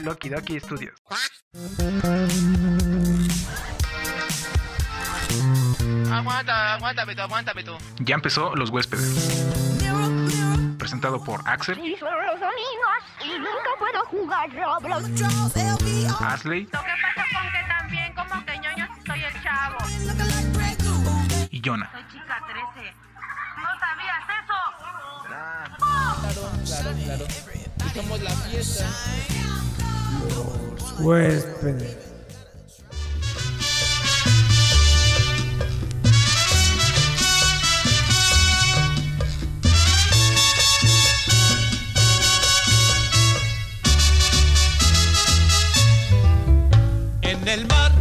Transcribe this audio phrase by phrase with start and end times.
[0.00, 0.94] Loki Doki Studios.
[6.12, 7.76] Aguanta, aguántame tú, aguántame tú.
[8.00, 9.46] Ya empezó Los Huéspedes.
[10.78, 15.04] Presentado por Axel, Y son los domingos y nunca puedo jugar Roblox.
[16.20, 19.78] Asley Lo que pasa con que también como que ñoño soy el chavo.
[21.50, 21.90] y Jonah.
[21.92, 22.40] Soy chica
[22.74, 22.94] 13.
[23.56, 24.58] ¿No sabías eso?
[31.00, 31.96] Huéspedes.
[47.22, 47.92] En el mar.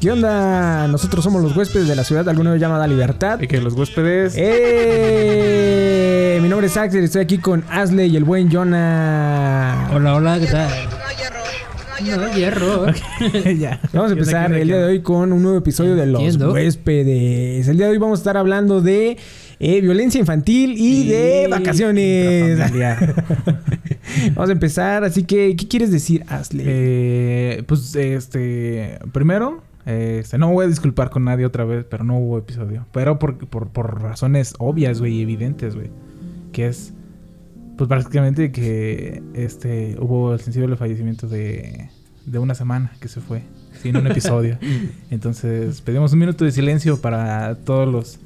[0.00, 0.86] ¿Qué onda?
[0.86, 3.40] Nosotros somos los huéspedes de la ciudad alguna vez llamada Libertad.
[3.40, 4.34] Y que los huéspedes.
[4.36, 5.58] ¡Eh!
[6.40, 9.90] Mi nombre es Axel, estoy aquí con Asley y el buen Jonah.
[9.92, 10.70] Hola, hola, ¿qué tal?
[12.04, 12.86] No, hierro.
[13.58, 13.80] ya.
[13.92, 16.52] Vamos a empezar el día de hoy con un nuevo episodio de Los Entiendo.
[16.52, 17.66] Huéspedes.
[17.68, 19.16] El día de hoy vamos a estar hablando de
[19.58, 22.58] eh, violencia infantil y de vacaciones.
[24.34, 26.64] vamos a empezar, así que, ¿qué quieres decir, Asley?
[26.68, 28.98] Eh, pues este.
[29.12, 29.62] Primero.
[29.86, 32.84] Este, no voy a disculpar con nadie otra vez, pero no hubo episodio.
[32.92, 35.90] Pero por, por, por razones obvias, güey, y evidentes, güey.
[36.52, 36.92] Que es,
[37.78, 41.88] pues básicamente que este hubo el sensible fallecimiento de,
[42.26, 43.42] de una semana que se fue
[43.80, 44.58] sin un episodio.
[45.10, 48.18] Entonces pedimos un minuto de silencio para todos los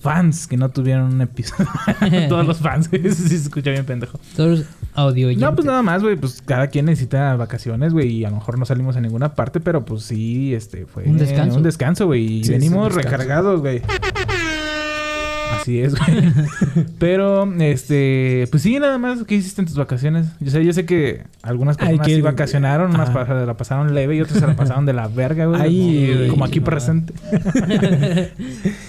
[0.00, 1.66] fans que no tuvieron un episodio.
[2.28, 2.88] todos los fans.
[2.92, 4.20] Eso sí se escucha bien pendejo.
[4.36, 6.16] Todos audio No, pues nada más, güey.
[6.16, 8.08] Pues cada quien necesita vacaciones, güey.
[8.10, 11.16] Y a lo mejor no salimos a ninguna parte, pero pues sí, este fue Un
[11.16, 11.56] descanso.
[11.56, 12.40] Un descanso, güey.
[12.40, 13.10] Y Sí, venimos descanso.
[13.10, 13.80] recargados, güey.
[15.60, 16.32] Así es, güey.
[16.98, 19.24] pero, este, pues sí, nada más.
[19.24, 20.26] ¿Qué hiciste en tus vacaciones?
[20.40, 24.16] Yo sé, yo sé que algunas personas que- sí vacacionaron, unas pa- la pasaron leve
[24.16, 25.60] y otras se la pasaron de la verga, güey.
[25.60, 26.28] Ahí, como, güey.
[26.30, 26.64] como aquí No.
[26.66, 27.12] presente.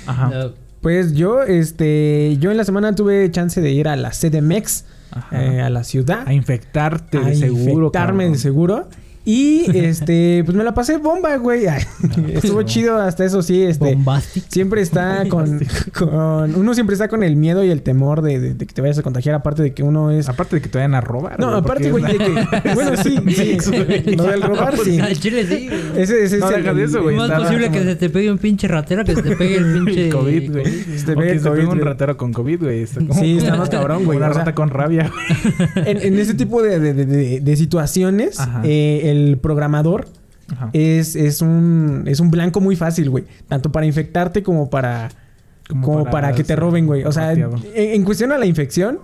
[0.07, 0.30] Ajá.
[0.30, 4.85] No, Pues yo, este, yo en la semana tuve chance de ir a la CDMX,
[5.31, 6.23] eh, a la ciudad.
[6.28, 8.88] a infectarte a de seguro, infectarme de seguro.
[9.25, 11.66] Y este, pues me la pasé bomba, güey.
[11.68, 11.81] Ay,
[12.34, 12.66] Estuvo no.
[12.68, 13.63] chido hasta eso, sí.
[13.63, 14.44] Este, Bombastic.
[14.50, 15.59] siempre está con,
[15.94, 16.56] con.
[16.56, 18.97] Uno siempre está con el miedo y el temor de, de- de que te vayas
[19.00, 19.36] a contagiar.
[19.36, 20.30] Aparte de que uno es.
[20.30, 21.40] Aparte de que te vayan a robar.
[21.40, 22.74] No, aparte, güey, de que.
[22.75, 23.58] Bueno, sí, sí.
[23.86, 24.16] güey.
[24.16, 25.00] Lo del robar, sí.
[25.00, 25.68] Al chile sí.
[25.68, 26.03] güey.
[26.03, 27.16] Ese, ese No, es el- deja de eso, güey.
[27.16, 29.56] ¿Cómo es estaba posible que se te pegue un pinche ratero que se te pegue
[29.57, 30.66] el pinche COVID, güey.
[30.66, 31.84] Se te O pegue que el se COVID, pegue un güey.
[31.90, 32.84] ratero con COVID, güey.
[32.84, 34.18] Está como- Sí, está más cabrón, güey.
[34.18, 35.88] Una rata con rabia, güey.
[35.88, 40.07] en, en ese tipo de, situaciones, eh, el programador
[40.51, 40.69] Ajá.
[40.73, 43.23] es, es un es un blanco muy fácil, güey.
[43.47, 45.09] Tanto para infectarte como para
[45.67, 47.03] como, para, que te roben, güey.
[47.05, 48.99] O sea, en, cuestión a la infección,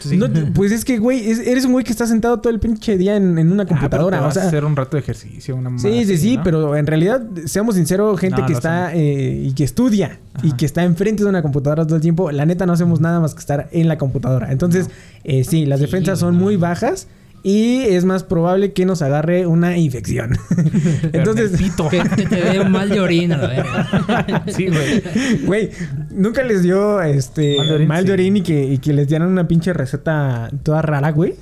[0.00, 0.18] Sí.
[0.18, 2.98] no pues es que, güey, es- eres un güey que está sentado todo el pinche
[2.98, 4.20] día en, en una Ah, pero computadora.
[4.20, 6.42] o vas a sea, hacer un rato de ejercicio, una sí, sí, así, sí, ¿no?
[6.42, 10.66] pero en realidad, seamos sinceros, gente No, que está eh, y que estudia y que
[10.66, 13.40] está enfrente de una computadora todo el tiempo, la neta no hacemos nada más que
[13.40, 14.52] estar en la computadora.
[14.52, 14.90] Entonces,
[15.22, 17.06] eh, sí, las Sí, defensas son muy bajas.
[17.46, 20.36] Y es más probable que nos agarre una infección.
[21.12, 21.90] Entonces, Pito.
[21.90, 24.44] Que, que te dé un mal de orina, la verga.
[24.46, 25.02] sí, güey.
[25.44, 25.70] Güey,
[26.10, 28.12] nunca les dio este Mal de orín, mal de sí.
[28.14, 31.34] orín y que, y que les dieran una pinche receta toda rara, güey.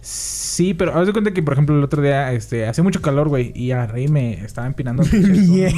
[0.00, 0.37] Sí,
[0.76, 3.52] pero haz de cuenta que, por ejemplo, el otro día, este, hacía mucho calor, güey,
[3.54, 5.04] y a reír me estaba empinando.
[5.12, 5.72] mié.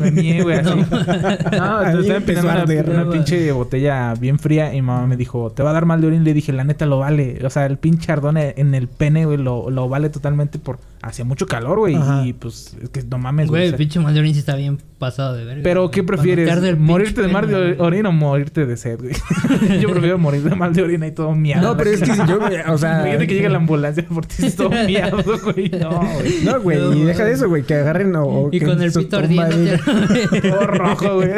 [0.00, 0.68] me mié, güey, así.
[1.58, 1.82] No.
[1.82, 2.90] Estaba empinando una, arder.
[2.90, 6.08] una pinche botella bien fría y mamá me dijo, te va a dar mal de
[6.08, 6.24] orín.
[6.24, 7.38] Le dije, la neta lo vale.
[7.44, 10.78] O sea, el pinche ardón en el pene, güey, lo, lo vale totalmente por...
[11.00, 13.68] Hacía mucho calor, güey, y pues, es que no mames, Güey, güey.
[13.70, 15.60] el pinche mal de orina sí está bien pasado de verga.
[15.62, 15.90] Pero.
[15.92, 16.76] ¿qué prefieres?
[16.76, 19.12] ¿Morirte de mal de orina o morirte de sed, güey?
[19.80, 21.68] Yo prefiero morir de mal de orina y todo miado.
[21.68, 22.98] No, pero es que si yo, o sea.
[23.00, 25.70] Imagínate que llega la ambulancia por ti todo miado, güey.
[25.70, 26.44] No, güey.
[26.44, 28.82] No, güey, No, y deja de eso, güey, que agarren o, o Y que con
[28.82, 29.56] el pito ardiendo.
[30.42, 31.30] Todo rojo, güey.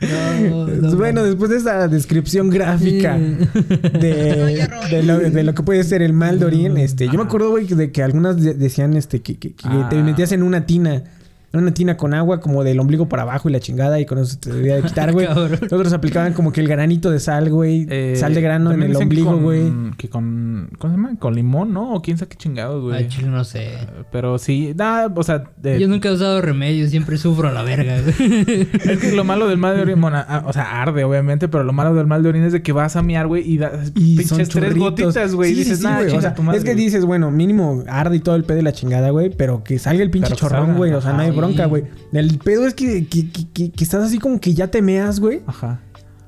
[0.00, 5.84] No, no, bueno, después de esa descripción gráfica de, de, lo, de lo que puede
[5.84, 8.94] ser el mal de orín, este, yo me acuerdo, güey, de que algunas de- decían
[8.96, 9.88] este que, que- que Ah.
[9.90, 11.04] te metías en una tina.
[11.52, 14.18] En Una tina con agua como del ombligo para abajo y la chingada y con
[14.18, 15.26] eso te debía de quitar, güey.
[15.70, 17.86] Otros aplicaban como que el granito de sal, güey.
[17.90, 19.70] Eh, sal de grano en el ombligo, güey.
[19.98, 20.70] Que con...
[20.78, 21.18] ¿Cómo se llama?
[21.18, 21.92] Con limón, ¿no?
[21.92, 22.96] O quién sabe qué chingados, güey.
[22.96, 23.70] Ay, chile, no sé.
[24.10, 24.72] Pero sí...
[24.74, 25.44] Nada, o sea...
[25.62, 28.68] Yo nunca he usado remedio, siempre sufro a la verga, güey.
[28.72, 30.00] Es que lo malo del mal de orín...
[30.00, 31.48] bueno, ah, o sea, arde, obviamente.
[31.48, 33.42] Pero lo malo del mal de orín es de que vas a miar, güey.
[33.46, 35.50] Y das Y son pinches tres gotitas, güey.
[35.50, 36.06] Sí, y dices, sí, nah, güey.
[36.06, 36.84] O chinga sea, tu madre, es que güey".
[36.84, 39.28] dices, bueno, mínimo arde y todo el pedo y la chingada, güey.
[39.28, 40.92] Pero que salga el pinche Pero chorrón, güey.
[40.92, 41.84] O sea, no hay ajá, bronca, güey.
[42.12, 45.20] El pedo es que, que, que- que- que estás así como que ya te meas,
[45.20, 45.40] güey.
[45.46, 45.80] Ajá.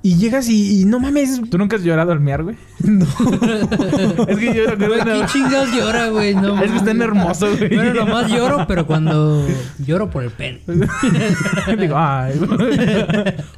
[0.02, 1.40] Y llegas y, y no mames.
[1.48, 2.56] ¿Tú nunca has llorado al miar, güey?
[2.84, 3.06] No.
[4.28, 6.34] es que yo Güey, ¿qué chingas llora, güey?
[6.34, 7.74] No, Es que están hermosos, güey.
[7.74, 9.46] Bueno, nomás lloro, pero cuando
[9.78, 10.60] lloro por el pene.
[11.80, 12.38] Digo, ay.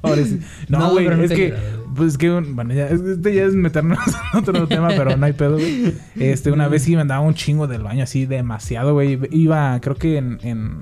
[0.03, 0.39] Ahora sí.
[0.69, 1.49] No, No, güey, pero es que.
[1.49, 1.76] llorado.
[1.97, 3.99] Pues es que, bueno, ya, este ya es meternos
[4.33, 5.95] en otro tema, pero no hay pedo, güey.
[6.17, 9.19] Este, una vez sí me andaba un chingo del baño, así demasiado, güey.
[9.31, 10.81] Iba, creo que en, en,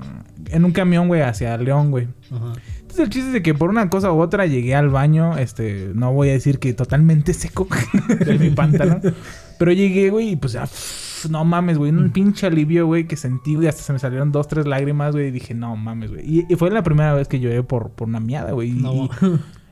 [0.50, 2.08] en un camión, güey, hacia León, güey.
[2.30, 2.54] Ajá.
[2.94, 5.90] Entonces el chiste es de que por una cosa u otra llegué al baño, este,
[5.96, 7.66] no voy a decir que totalmente seco
[8.24, 9.00] de mi pantalón,
[9.58, 10.68] pero llegué, güey, y pues ya,
[11.28, 14.46] no mames, güey, un pinche alivio, güey, que sentí, güey, hasta se me salieron dos,
[14.46, 16.22] tres lágrimas, güey, y dije, no mames, güey.
[16.24, 18.70] Y, y fue la primera vez que lloré por, por una miada, güey.
[18.70, 18.92] No.
[18.94, 19.10] y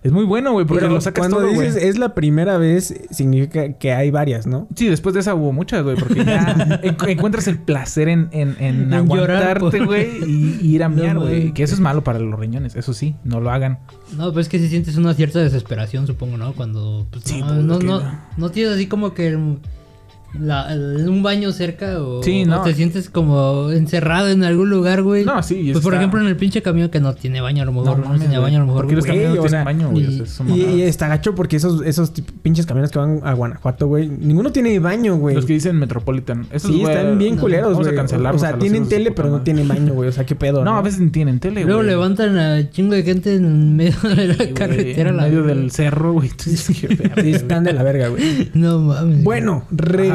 [0.02, 1.68] es muy bueno, güey, porque Pero lo sacas cuando todo, güey.
[1.68, 4.66] dices es la primera vez, significa que hay varias, ¿no?
[4.74, 8.56] Sí, después de esa hubo muchas, güey, porque ya en- encuentras el placer en, en,
[8.58, 11.52] en aguantarte, por- güey, y, y ir a No miar, güey.
[11.54, 13.78] que eso es malo para los riñones, eso sí, no lo hagan.
[14.16, 16.52] No, pues es que si sientes una cierta desesperación, supongo, ¿no?
[16.52, 18.02] Cuando pues, Sí, no, pues, no, no,
[18.36, 19.58] no tienes así como que el-
[20.40, 22.62] la- el- un baño cerca o, Sí, o no.
[22.62, 25.24] te sientes como encerrado en algún lugar, güey.
[25.24, 27.66] No, sí, y Pues por ejemplo en el pinche camión que no tiene baño a
[27.66, 28.42] lo mejor, no, mames, tiene güey.
[28.50, 28.80] baño a lo mejor.
[28.82, 29.16] Porque los güey.
[29.18, 30.04] camiones no tienen baño, güey.
[30.04, 30.76] y- o sea, es una Y, mamada.
[30.76, 32.12] y está gacho porque esos, esos
[32.42, 35.34] pinches camiones que van a Guanajuato, güey, ninguno tiene baño, güey.
[35.34, 36.46] Los que dicen Metropolitan.
[36.52, 37.96] Esos, Sí, güey, están bien no, culeros, vamos a güey.
[37.96, 40.08] cancelarlos O sea, tienen tele, pero no tienen baño, güey.
[40.08, 40.64] O sea, qué pedo.
[40.64, 41.90] No, a veces tienen tele, Luego güey.
[41.90, 45.10] levantan a chingo de gente en medio de la Sí, güey, carretera.
[45.10, 46.28] En la medio del cerro, güey.
[46.36, 47.34] Tú dices, qué verga, Sí, güey.
[47.34, 48.22] están de la verga, güey.
[48.54, 49.22] No mames.
[49.24, 49.64] Bueno,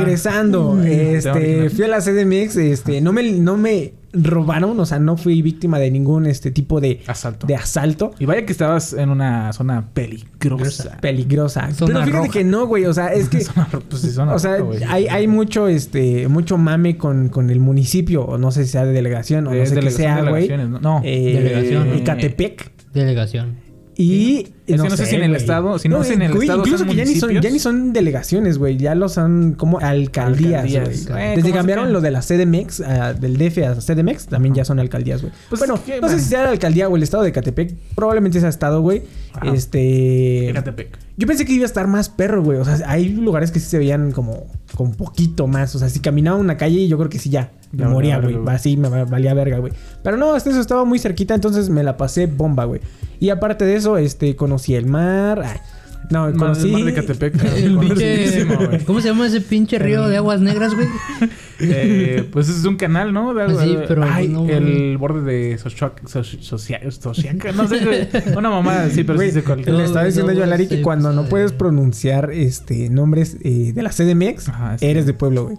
[0.08, 1.70] regresando, este, original.
[1.70, 5.78] fui a la CDMX, este, no me, no me robaron, o sea, no fui víctima
[5.80, 7.46] de ningún este tipo de, Asalto.
[7.46, 10.98] de asalto Y vaya que estabas en una zona peligrosa.
[11.02, 11.72] peligrosa.
[11.74, 12.32] Zona Pero fíjate roja.
[12.32, 15.08] que no, güey, o sea, es que Zona pues sí, zona o sea, roja, hay,
[15.08, 18.94] hay mucho, este, mucho mame con, con el municipio, o no sé si sea de
[18.94, 20.48] delegación, o no sé qué delegación, sea, güey.
[20.50, 20.80] ¿no?
[20.80, 21.02] No.
[21.04, 21.96] Eh, Delegación, ¿no?
[21.96, 22.72] Ecatepec.
[22.94, 23.58] Delegación.
[23.96, 26.60] Y Es que no sé si en el estado- si no es en el estado
[26.60, 29.80] incluso son que ya ni son, ya ni son delegaciones, güey, ya lo son como
[29.80, 31.08] alcaldías, Alcaldías.
[31.08, 31.24] güey.
[31.24, 34.54] Eh, Desde ¿cómo que cambiaron lo de la CDMX, ah, del DF a CDMX, también
[34.56, 35.32] ya son alcaldías, güey.
[35.50, 38.50] Pues bueno, no sé si sea la alcaldía o el estado de Catepec, probablemente sea
[38.50, 39.04] estado, güey.
[39.54, 40.98] Este Ecatepec.
[41.18, 42.58] yo pensé que iba a estar más perro, güey.
[42.60, 45.76] O sea, hay lugares que sí se veían como con poquito más.
[45.76, 47.52] O sea, si caminaba una calle, yo creo que sí ya.
[47.72, 48.38] Me moría, güey.
[48.48, 49.74] Así me va- valía verga, güey.
[50.04, 52.82] Pero no, hasta eso estaba muy cerquita, entonces me la pasé bomba, güey.
[53.20, 55.42] Y aparte de eso, este, conocí el mar.
[55.46, 55.58] Ay,
[56.10, 56.72] no, conocí.
[56.72, 57.44] Mar de Ecatepec.
[57.56, 58.46] El pinche.
[58.86, 60.88] ¿Cómo se llama ese pinche río de aguas negras, güey?
[61.60, 63.34] Eh, pues es un canal, ¿no?
[63.34, 67.52] De algo- Sí, pero Ay, no, el borde de Sochoac- Soch- Socia- Sociaca.
[67.52, 68.08] No sé, güey.
[68.38, 69.64] Una mamada, sí, pero Güey, sí sé cuál.
[69.66, 72.92] le estaba diciendo no, yo a Lari que cuando pues, no eh, puedes pronunciar este
[72.92, 74.86] nombres eh, de la CDMX, Ajá, sí.
[74.86, 75.58] eres de pueblo, güey.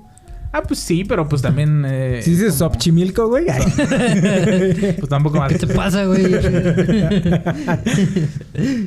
[0.58, 1.84] Ah, pues sí, pero pues también.
[1.86, 3.46] Eh, Si dices como- Xochimilco, güey.
[3.48, 4.94] ay.
[4.98, 5.52] Pues tampoco más.
[5.52, 6.24] ¿Qué te pasa, güey?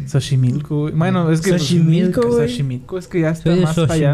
[0.08, 0.94] Xochimilco, güey.
[0.94, 1.52] Bueno, es que.
[1.52, 2.50] pues, Xochimilco, güey.
[2.50, 4.14] Xochimilco, es que ya está Soy más allá.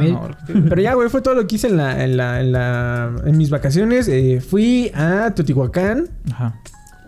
[0.70, 3.38] Pero ya, güey, fue todo lo que hice en la, en la, en la, en
[3.38, 4.08] mis vacaciones.
[4.08, 6.60] Eh, fui a Teotihuacán Ajá.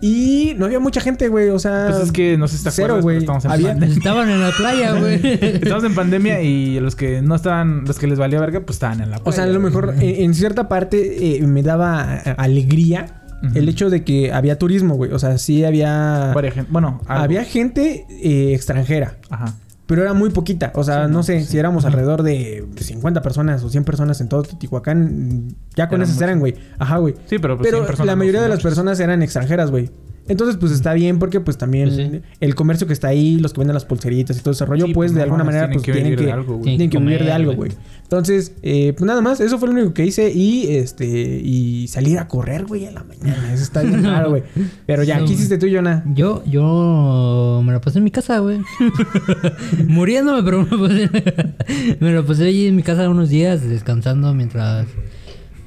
[0.01, 1.49] Y no había mucha gente, güey.
[1.49, 3.17] O sea, Pues es que no sé si te cero, güey.
[3.17, 3.95] estamos en Había- pandemia.
[3.95, 5.19] Estaban en la playa, güey.
[5.23, 9.01] Estamos en pandemia y los que no estaban, los que les valía verga, pues estaban
[9.01, 12.21] en la o sea, a playa, lo mejor en, en cierta parte eh, me daba
[12.25, 13.15] eh, alegría
[13.55, 15.11] el hecho de que había turismo, güey.
[15.13, 16.33] O sea, sí había,
[16.69, 17.23] Bueno, algo.
[17.23, 19.15] había gente eh, extranjera.
[19.29, 19.53] Ajá.
[19.89, 20.71] Pero era muy poquita.
[20.75, 21.47] O sea, Sí, no, sé, sí.
[21.47, 26.07] si éramos alrededor de 50 personas o 100 personas en todo Teotihuacán, ya con Eran
[26.07, 26.53] esas eran, güey.
[26.77, 27.15] Ajá, güey.
[27.25, 29.89] Sí, pero pues Pero 100 personas la mayoría de las personas eran extranjeras, güey.
[30.29, 32.21] Entonces, pues está bien porque pues también Pues sí.
[32.39, 34.93] el comercio que está ahí, los que venden las pulseritas y todo ese rollo, Sí,
[34.93, 36.63] pues pues, de alguna manera tienen pues que tienen que, de algo, güey.
[36.63, 37.71] tienen que vivir de comer, algo, güey.
[38.03, 42.17] Entonces, eh, pues nada más, eso fue lo único que hice y este y salir
[42.19, 43.53] a correr, güey, a la mañana.
[43.53, 44.43] Eso está bien raro, güey.
[44.85, 46.03] Pero ya, No, ¿qué hiciste tú, Jonah?
[46.13, 48.59] Yo, yo me la pasé en mi casa, güey.
[49.87, 54.87] Muriéndome, pero me, pasé- me la pasé allí en mi casa unos días descansando mientras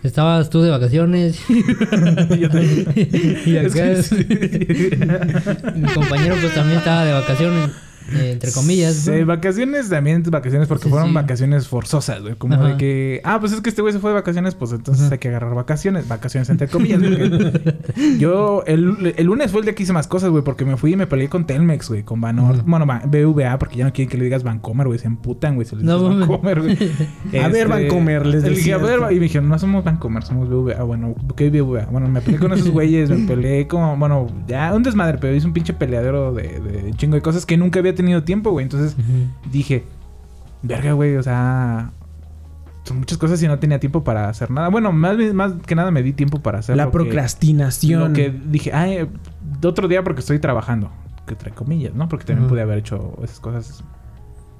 [0.02, 1.40] estabas tú de vacaciones.
[1.48, 2.86] Yo también.
[3.46, 4.16] y Es acá que sí.
[5.76, 7.70] mi compañero pues también estaba de vacaciones,
[8.14, 8.94] eh, entre comillas.
[8.94, 9.26] Sí, ¿no?
[9.26, 11.14] vacaciones también vacaciones porque Sí, fueron sí.
[11.14, 12.34] vacaciones forzosas, güey.
[12.36, 12.68] Como Ajá.
[12.68, 15.18] de que, ah, pues es que este güey se fue de vacaciones, pues entonces hay
[15.18, 16.08] que agarrar vacaciones.
[16.08, 17.00] Vacaciones entre comillas,
[18.18, 20.92] yo el, el lunes fue el día que hice más cosas, güey, porque me fui
[20.92, 22.56] y me peleé con Telmex, güey, con Banor.
[22.56, 22.62] Ujú.
[22.66, 25.66] Bueno, va- BVA, porque ya no quieren que le digas Vancomer, güey, se emputan, güey,
[25.66, 26.02] se les No.
[26.02, 26.78] Vancomer, güey.
[27.42, 30.48] A ver, Vancomer, les le dije, a ver, y me dijeron, no somos Vancomer, somos
[30.48, 30.82] BVA.
[30.82, 31.86] Bueno, ¿qué BVA?
[31.90, 35.46] Bueno, me peleé con esos güeyes, me peleé con, bueno, ya un desmadre, pero hice
[35.46, 38.64] un pinche peleadero de, chingo de cosas que nunca había tenido tiempo, güey.
[38.64, 38.96] Entonces
[39.50, 39.84] dije,
[40.62, 41.90] verga, güey, o sea,
[42.84, 44.68] son muchas cosas y no tenía tiempo para hacer nada.
[44.68, 48.00] Bueno, más, más que nada me di tiempo para hacer La lo que- procrastinación.
[48.08, 49.08] Lo que dije, ay,
[49.60, 50.90] de otro día porque estoy trabajando,
[51.26, 52.08] que entre comillas, ¿no?
[52.08, 53.84] Porque también pude haber hecho esas cosas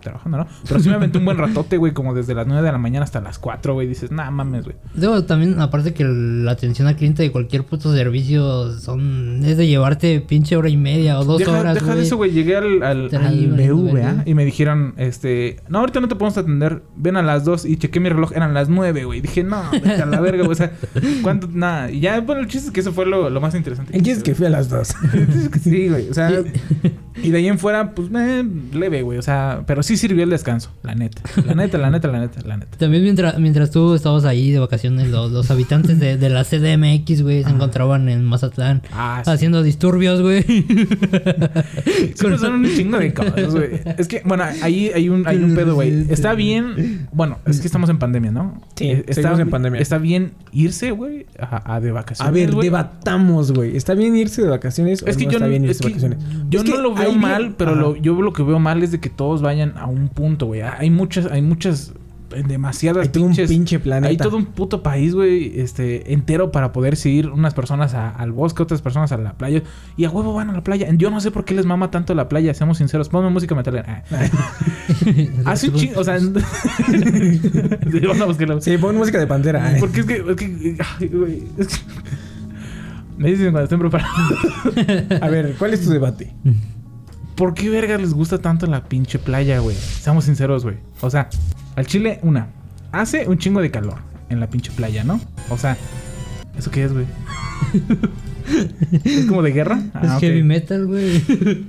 [0.03, 0.47] trabajando, ¿no?
[0.69, 3.05] Pero sí me aventé un buen ratote, güey, como desde las 9 de la mañana
[3.05, 3.87] hasta las 4, güey.
[3.87, 4.77] Dices, nah, mames, güey.
[4.95, 9.43] Digo, también, aparte que la atención al cliente de cualquier puto servicio son...
[9.45, 12.33] Es de llevarte pinche hora y media o dos Deja, horas, deja de eso, güey.
[12.33, 14.13] Llegué al, al, al iban a BV, ver, ¿ah?
[14.13, 14.31] güey.
[14.31, 15.57] Y me dijeron, este...
[15.69, 16.83] No, ahorita no te podemos atender.
[16.97, 17.65] Ven a las 2.
[17.65, 18.33] Y chequé mi reloj.
[18.35, 19.21] Eran las 9, güey.
[19.21, 20.53] Dije, no, vete a la verga, güey.
[20.53, 20.73] O sea,
[21.23, 21.49] ¿cuánto?
[21.53, 21.91] Nada.
[21.91, 23.97] Y ya, bueno, el chiste es que eso fue lo, lo más interesante.
[23.97, 24.95] El chiste es que fui a las dos.
[25.63, 26.09] Sí, güey.
[26.11, 26.31] O sea,
[27.23, 29.19] y de ahí en fuera, pues, eh, leve, güey.
[29.19, 30.71] O sea, pero sí sirvió el descanso.
[30.83, 31.23] La neta.
[31.47, 32.77] La neta, la neta, la neta, la neta.
[32.79, 37.23] También mientras, mientras tú estabas ahí de vacaciones, los, los habitantes de, de la CDMX,
[37.23, 39.31] güey, se encontraban en Mazatlán Ah, sí.
[39.31, 40.43] haciendo disturbios, güey.
[40.43, 43.81] Sí, son un chingo de cosas, güey.
[43.99, 46.07] Es que, bueno, ahí hay un, hay un pedo, güey.
[46.11, 47.09] Está bien.
[47.13, 48.61] Bueno, es que estamos en pandemia, ¿no?
[48.77, 49.81] Sí, Eh, está, seguimos en pandemia.
[49.81, 52.35] Está bien irse, güey, a, a de A vacaciones.
[52.35, 52.67] ver, güey.
[52.69, 53.77] debatamos, güey.
[53.77, 55.85] ¿Está bien irse de vacaciones o Es que no yo, está no- bien es irse
[55.85, 56.47] de que vacaciones?
[56.49, 58.83] yo Es que no lo veo mal, bien- pero lo, yo lo que veo mal
[58.83, 60.63] es de que todos vayan a un punto, güey.
[60.63, 61.93] Hay muchas, hay muchas,
[62.35, 64.09] eh, demasiadas Hay todo un pinche planeta.
[64.11, 68.33] Hay todo un puto país, güey, este, entero para poderse ir unas personas a- al
[68.33, 69.63] bosque, otras personas a la playa.
[69.99, 70.89] Y a huevo van a la playa.
[70.95, 73.09] Yo no sé por qué les mama tanto la playa, seamos sinceros.
[73.11, 74.05] Ponme música metalera.
[74.11, 74.23] Ah.
[75.45, 76.19] Hace un chingo, o sea...
[76.19, 78.61] Sí, vamos a buscarla.
[78.61, 79.77] Sí, pon música de Pantera.
[79.81, 81.75] Porque es que, es que, ay, es que-
[83.19, 84.17] Me dicen cuando estén preparados.
[85.21, 86.33] A ver, ¿cuál es tu debate?
[87.37, 89.77] ¿Por qué verga les gusta tanto la pinche playa, güey?
[89.77, 90.77] Seamos sinceros, güey.
[91.01, 91.29] O sea,
[91.77, 92.49] al Chile, una.
[92.93, 93.99] Hace un chingo de calor
[94.29, 95.21] en la pinche playa, ¿no?
[95.49, 95.77] O sea,
[96.57, 97.07] ¿eso qué es, güey?
[99.05, 99.79] ¿Es como de guerra?
[100.03, 101.21] es Ah, heavy metal, güey.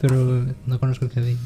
[0.00, 1.36] Pero no conozco el heavy.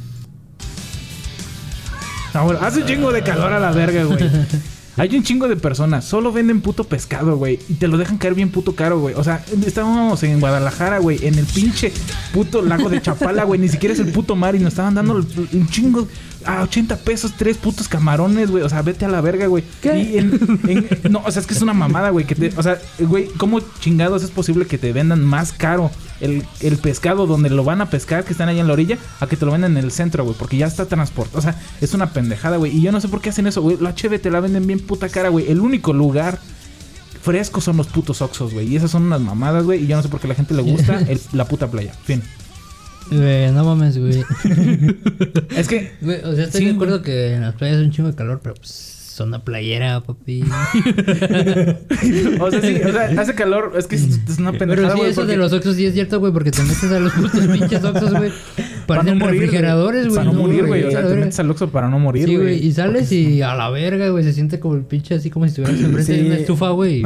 [2.35, 4.19] Ah, hace un chingo de calor a la verga, güey.
[4.99, 7.59] Hay un chingo de personas, solo venden puto pescado, güey.
[7.69, 9.15] Y te lo dejan caer bien puto caro, güey.
[9.15, 11.27] O sea, estábamos en Guadalajara, güey.
[11.27, 11.93] En el pinche
[12.33, 13.61] puto lago de Chapala, güey.
[13.61, 14.55] Ni siquiera es el puto mar.
[14.55, 16.09] Y nos estaban dando un chingo
[16.45, 18.63] a 80 pesos, tres putos camarones, güey.
[18.63, 19.65] O sea, vete a la verga, güey.
[19.99, 20.61] Y en-
[21.03, 22.25] en- no, o sea, es que es una mamada, güey.
[22.27, 25.91] Que te, o sea, güey, ¿cómo chingados es posible que te vendan más caro
[26.21, 29.27] el, el pescado donde lo van a pescar, que están ahí en la orilla, a
[29.27, 30.37] que te lo vendan en el centro, güey?
[30.39, 31.39] Porque ya está transportado.
[31.39, 32.77] O sea, es una pendejada, güey.
[32.77, 33.77] Y yo no sé por qué hacen eso, güey.
[33.81, 35.51] La HB te la venden bien puta cara, güey.
[35.51, 36.39] El único lugar
[37.23, 38.69] fresco son los putos Oxos, güey.
[38.69, 39.83] Y esas son unas mamadas, güey.
[39.85, 41.93] Y yo no sé por qué a la gente le gusta el- la puta playa.
[42.05, 42.23] Fin.
[43.11, 44.23] Güey, no mames, güey.
[45.57, 46.75] Es que Güey, o sea, estoy Sí, de güey.
[46.75, 48.71] acuerdo que en las playas es un chingo de calor, pero pues
[49.19, 50.45] zona playera, papi.
[52.41, 53.73] O sea, sí, o sea, hace calor.
[53.77, 55.87] Es que es, es una pendejada, Pero sí, güey, eso porque- de los oxos sí
[55.87, 58.31] es cierto, güey, porque te metes a los putos pinches oxos, güey.
[58.87, 60.17] para Parecen no morir, refrigeradores, güey.
[60.17, 60.85] Para no morir, güey.
[60.85, 62.47] O sea, te metes al Oxxo para no morir, Sí, güey.
[62.59, 65.45] güey, y sales y a la verga, güey, se siente como el pinche así como
[65.47, 66.21] si estuvieras enfrente Sí.
[66.21, 67.03] de una estufa, güey.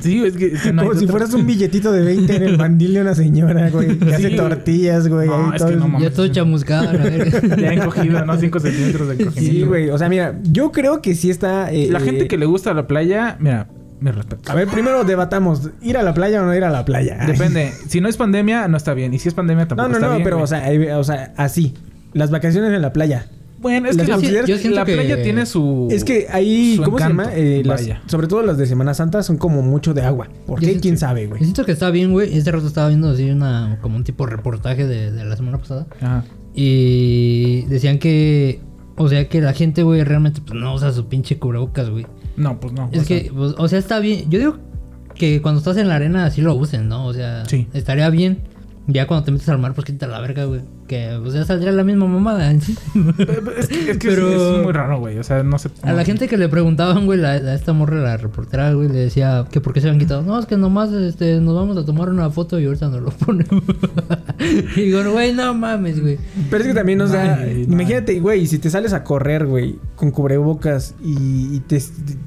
[0.00, 2.42] Sí, es que, es que no Como si otra- fueras un billetito de 20 en
[2.42, 3.98] el mandil de una señora, güey.
[3.98, 4.36] Que Sí, hace güey.
[4.36, 5.28] tortillas, güey.
[5.28, 6.10] No, es todo que no mames.
[6.10, 7.56] Ya todo chamuscado, a la verga.
[7.56, 8.36] Ya encogido, ¿no?
[8.38, 9.52] 5 centímetros de encogimiento.
[9.52, 9.90] Sí, güey.
[9.90, 11.72] O sea, mira, yo creo que sí está.
[11.72, 13.68] eh, La gente eh, que le gusta la playa, mira,
[14.00, 14.50] me respeto.
[14.50, 15.70] A ver, primero debatamos.
[15.80, 17.18] ¿Ir a la playa o no ir a la playa?
[17.20, 17.28] Ay.
[17.28, 17.72] Depende.
[17.88, 19.14] Si no es pandemia, no está bien.
[19.14, 20.24] Y si es pandemia, No, tampoco no, está no, bien.
[20.24, 20.44] pero güey.
[20.44, 21.74] o sea, o sea, así.
[22.12, 23.26] Las vacaciones en la playa.
[23.60, 25.86] Bueno, es las que la, consideras- yo siento la que- playa tiene su.
[25.88, 27.22] Es que ahí, su ¿cómo encanto.
[27.24, 27.36] se llama?
[27.38, 30.26] Eh, las- sobre todo las de Semana Santa son como mucho de agua.
[30.48, 30.66] ¿Por qué?
[30.66, 31.40] siento- ¿Quién sabe, Yo güey?
[31.42, 32.36] siento que está bien, güey.
[32.36, 35.86] Este rato estaba viendo así una, como un tipo reportaje de, de la semana pasada.
[36.00, 36.24] Ajá.
[36.54, 38.60] Y decían que,
[39.02, 42.06] o sea, que la gente, güey, realmente pues, no usa su pinche cubrebocas, güey.
[42.36, 42.88] No, pues no.
[42.92, 44.30] Es o sea, que, pues, o sea, está bien.
[44.30, 44.58] Yo digo
[45.14, 47.06] que cuando estás en la arena sí lo usen, ¿no?
[47.06, 47.68] O sea, Sí.
[47.74, 48.38] estaría bien.
[48.86, 50.62] Ya cuando te metes al mar, pues quita la verga, güey.
[50.92, 52.76] Que, o sea, saldría la misma mamada en sí.
[53.56, 55.18] Es que, es, que Pero- es muy raro, güey.
[55.18, 55.70] O sea, no sé.
[55.80, 58.98] A la gente que le preguntaban, güey, la- a esta morra, la reportera, güey, le
[58.98, 60.20] decía que por qué se habían quitado.
[60.20, 63.10] No, es que nomás este, nos vamos a tomar una foto y ahorita nos lo
[63.10, 63.62] ponemos.
[64.76, 66.18] y digo, güey, no mames, güey.
[66.50, 69.76] Pero es que también, o sea, Ay, imagínate, güey, si te sales a correr, güey,
[69.96, 71.80] con cubrebocas y, y te,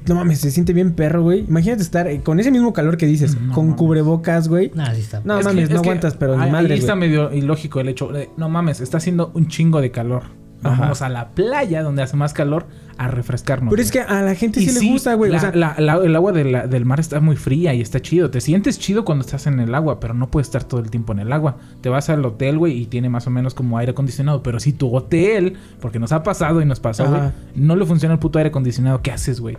[0.08, 1.44] No mames, se siente bien perro, güey.
[1.48, 3.78] Imagínate estar eh, con ese mismo calor que dices, No con mames.
[3.78, 4.72] cubrebocas, güey.
[4.74, 5.20] Nah, sí está.
[5.24, 8.08] No Es mames, es no aguantas, pero ni madre, Ahí está medio ilógico el hecho
[8.08, 10.22] de, no mames, está haciendo un chingo de calor.
[10.62, 10.80] Ajá.
[10.80, 13.70] Vamos a la playa donde hace más calor a refrescarnos.
[13.70, 15.30] Pero es que a la gente Y sí, le gusta, güey.
[15.30, 18.00] la- O sea, la- la- el agua de del mar está muy fría y está
[18.00, 18.30] chido.
[18.30, 21.12] Te sientes chido cuando estás en el agua, pero no puedes estar todo el tiempo
[21.12, 21.58] en el agua.
[21.82, 24.42] Te vas al hotel, güey, y tiene más o menos como aire acondicionado.
[24.42, 27.20] Pero si tu hotel, porque nos ha pasado y nos pasó, güey,
[27.54, 29.58] no le funciona el puto aire acondicionado, ¿qué haces, güey?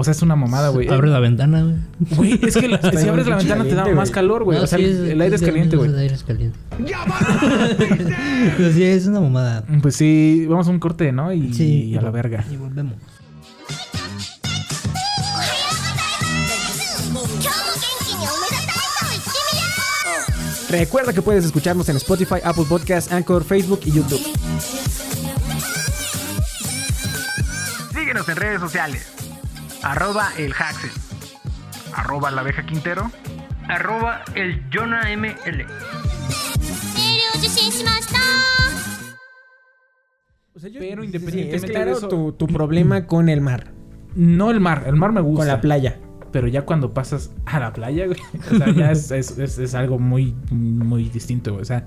[0.00, 0.86] O sea, es una mamada, güey.
[0.86, 1.74] Abre la ventana,
[2.14, 2.34] güey.
[2.40, 2.68] Es que
[3.00, 4.60] si abres la ventana te da más calor, güey.
[4.60, 5.90] O sea, el, aire es caliente, güey.
[5.90, 6.56] El aire es caliente.
[6.86, 7.04] ¡Ya
[8.56, 9.64] Pues sí, es una mamada.
[9.82, 11.32] Pues sí, vamos a un corte, ¿no?
[11.32, 12.44] Y, y a la verga.
[12.48, 12.94] Y volvemos.
[20.70, 24.24] Recuerda que puedes escucharnos en Spotify, Apple Podcasts, Anchor, Facebook y YouTube.
[27.92, 29.17] Síguenos en redes sociales
[29.90, 30.90] arroba el Haxel,
[31.94, 33.10] arroba la abeja Quintero,
[33.68, 35.64] arroba el Jonah ML.
[40.60, 43.72] Pero independientemente sí, es claro, tu, tu, problema con el mar.
[44.14, 45.40] No el mar, el mar me gusta.
[45.40, 45.98] Con la playa.
[46.32, 48.18] Pero ya cuando pasas a la playa, güey,
[48.52, 51.54] o sea, ya es, algo muy, muy distinto.
[51.54, 51.86] O sea,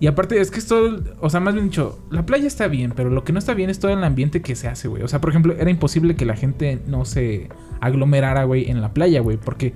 [0.00, 1.00] y aparte, es que es todo.
[1.20, 3.68] O sea, más bien dicho, la playa está bien, pero lo que no está bien
[3.68, 5.02] es todo el ambiente que se hace, güey.
[5.02, 7.48] O sea, por ejemplo, era imposible que la gente no se
[7.80, 9.38] aglomerara, güey, en la playa, güey.
[9.38, 9.74] Porque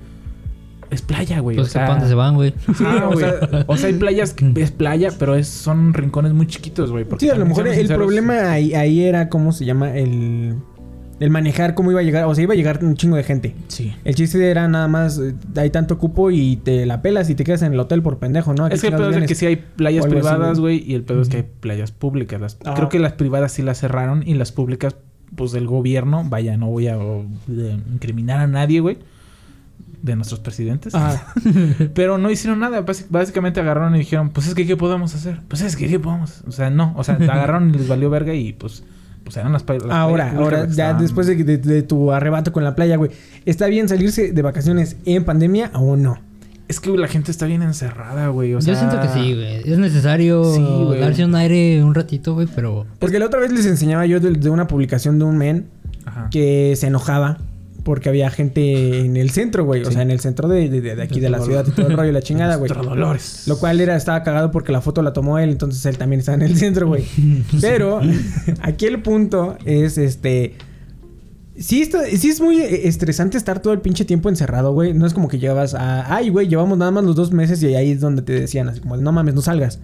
[0.89, 1.57] es playa, güey.
[1.57, 2.53] Pues o sea, dónde se van, güey.
[2.77, 3.33] Sí, o sea,
[3.67, 7.05] o sea, hay playas que es playa, pero es, son rincones muy chiquitos, güey.
[7.19, 9.93] Sí, a lo mejor el sinceros, problema ahí, ahí era, ¿cómo se llama?
[9.93, 10.55] El,
[11.19, 12.25] el manejar, cómo iba a llegar.
[12.25, 13.55] O sea, iba a llegar un chingo de gente.
[13.67, 13.93] Sí.
[14.03, 17.43] El chiste era nada más, eh, hay tanto cupo y te la pelas y te
[17.43, 18.65] quedas en el hotel por pendejo, ¿no?
[18.65, 20.83] ¿A qué Es que el pedo es que sí hay playas privadas, güey.
[20.85, 22.39] y el pedo es que hay playas públicas.
[22.41, 22.73] Las- Ah.
[22.75, 24.95] Creo que las privadas sí las cerraron y las públicas,
[25.35, 27.25] pues del gobierno, vaya, no voy a o,
[27.93, 28.97] incriminar a nadie, güey,
[30.01, 30.93] de nuestros presidentes.
[30.95, 31.33] Ajá.
[31.93, 32.83] Pero no hicieron nada.
[33.09, 35.39] Básicamente agarraron y dijeron, pues es que ¿qué podemos hacer?
[35.47, 36.43] Pues es que ¿qué podemos?
[36.47, 36.93] O sea, no.
[36.97, 38.83] O sea, agarraron y les valió verga y pues,
[39.23, 42.75] pues eran las, las Ahora, ahora, ya después de, de- de tu arrebato con la
[42.75, 43.11] playa, güey.
[43.45, 46.19] ¿Está bien salirse de vacaciones en pandemia o no?
[46.67, 48.53] Es que la gente está bien encerrada, güey.
[48.53, 49.69] O sea, Yo siento que sí, güey.
[49.71, 50.99] Es necesario Sí, güey.
[50.99, 52.85] darse un aire un ratito, güey, pero...
[52.99, 55.67] Porque la otra vez les enseñaba yo de, de una publicación de un men
[56.05, 56.29] Ajá.
[56.31, 57.37] que se enojaba
[57.83, 59.81] porque había gente en el centro, güey.
[59.83, 62.11] O sea, en el centro de, de- aquí de la ciudad y todo el rollo,
[62.11, 62.71] la chingada, güey.
[62.71, 63.43] Dolores.
[63.47, 66.35] Lo cual era, estaba cagado porque la foto la tomó él, entonces él también estaba
[66.35, 67.03] en el centro, güey.
[67.61, 67.99] Pero
[68.61, 70.55] aquí el punto es este.
[71.55, 74.93] Sí, está- sí es muy estresante estar todo el pinche tiempo encerrado, güey.
[74.93, 76.13] No es como que llegabas a.
[76.15, 78.79] Ay, güey, llevamos nada más los dos meses y ahí es donde te decían, así
[78.79, 79.79] como, no mames, no salgas.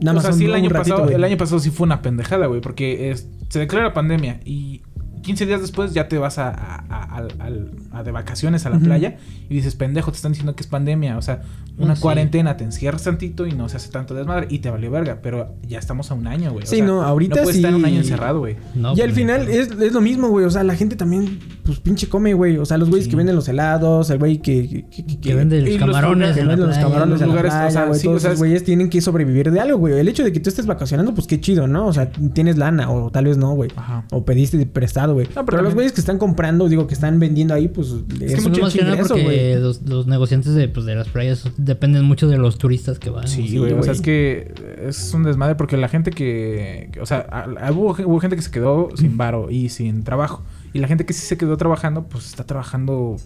[0.00, 2.02] Nada o más sea, sí, el año, ratito, pasado, el año pasado sí fue una
[2.02, 2.60] pendejada, güey.
[2.60, 4.82] Porque es- se declara pandemia y
[5.24, 9.16] 15 días después ya te vas a, a- de vacaciones a la playa
[9.48, 11.16] y dices, pendejo, te están diciendo que es pandemia.
[11.16, 11.42] O sea,
[11.78, 12.02] una sí.
[12.02, 15.20] cuarentena, te encierras tantito y no se hace tanto desmadre y te valió verga.
[15.22, 16.64] Pero ya estamos a un año, güey.
[16.64, 17.76] O Sí, sea, no, ahorita No puedes estar sí.
[17.78, 18.56] un año encerrado, güey.
[18.74, 19.50] No, y al pues, final no.
[19.50, 20.44] es, es lo mismo, güey.
[20.44, 22.58] O sea, la gente también, pues pinche come, güey.
[22.58, 23.10] O sea, los güeyes Sí.
[23.10, 26.34] que venden los helados, el güey que, que, que- que- Que vende los camarones lugares-
[26.36, 27.98] que vende los playa, camarones los en lugares, o playa, sea, güey.
[28.00, 29.98] sí, todos o sea, esos es- güeyes tienen que sobrevivir de algo, güey.
[29.98, 31.86] El hecho de que tú estés vacacionando, pues qué chido, ¿no?
[31.86, 33.70] O sea, tienes lana o tal vez no, güey.
[33.76, 34.04] Ajá.
[34.10, 35.26] O pediste prestado, güey.
[35.26, 38.32] pero pero los también- güey que están comprando, digo, que están vendiendo ahí, pues es,
[38.34, 41.48] que un mucho más que ingreso, porque los, los negociantes de, pues, de las playas
[41.56, 43.26] dependen mucho de los turistas que van.
[43.26, 43.72] Sí, Sí, güey.
[43.72, 44.52] O sea, es que
[44.86, 46.90] es un desmadre porque la gente que.
[46.92, 50.04] que- o sea, a- a- hubo, hubo gente que se quedó sin varo y sin
[50.04, 50.42] trabajo.
[50.72, 53.16] Y la gente que sí se quedó trabajando, pues está trabajando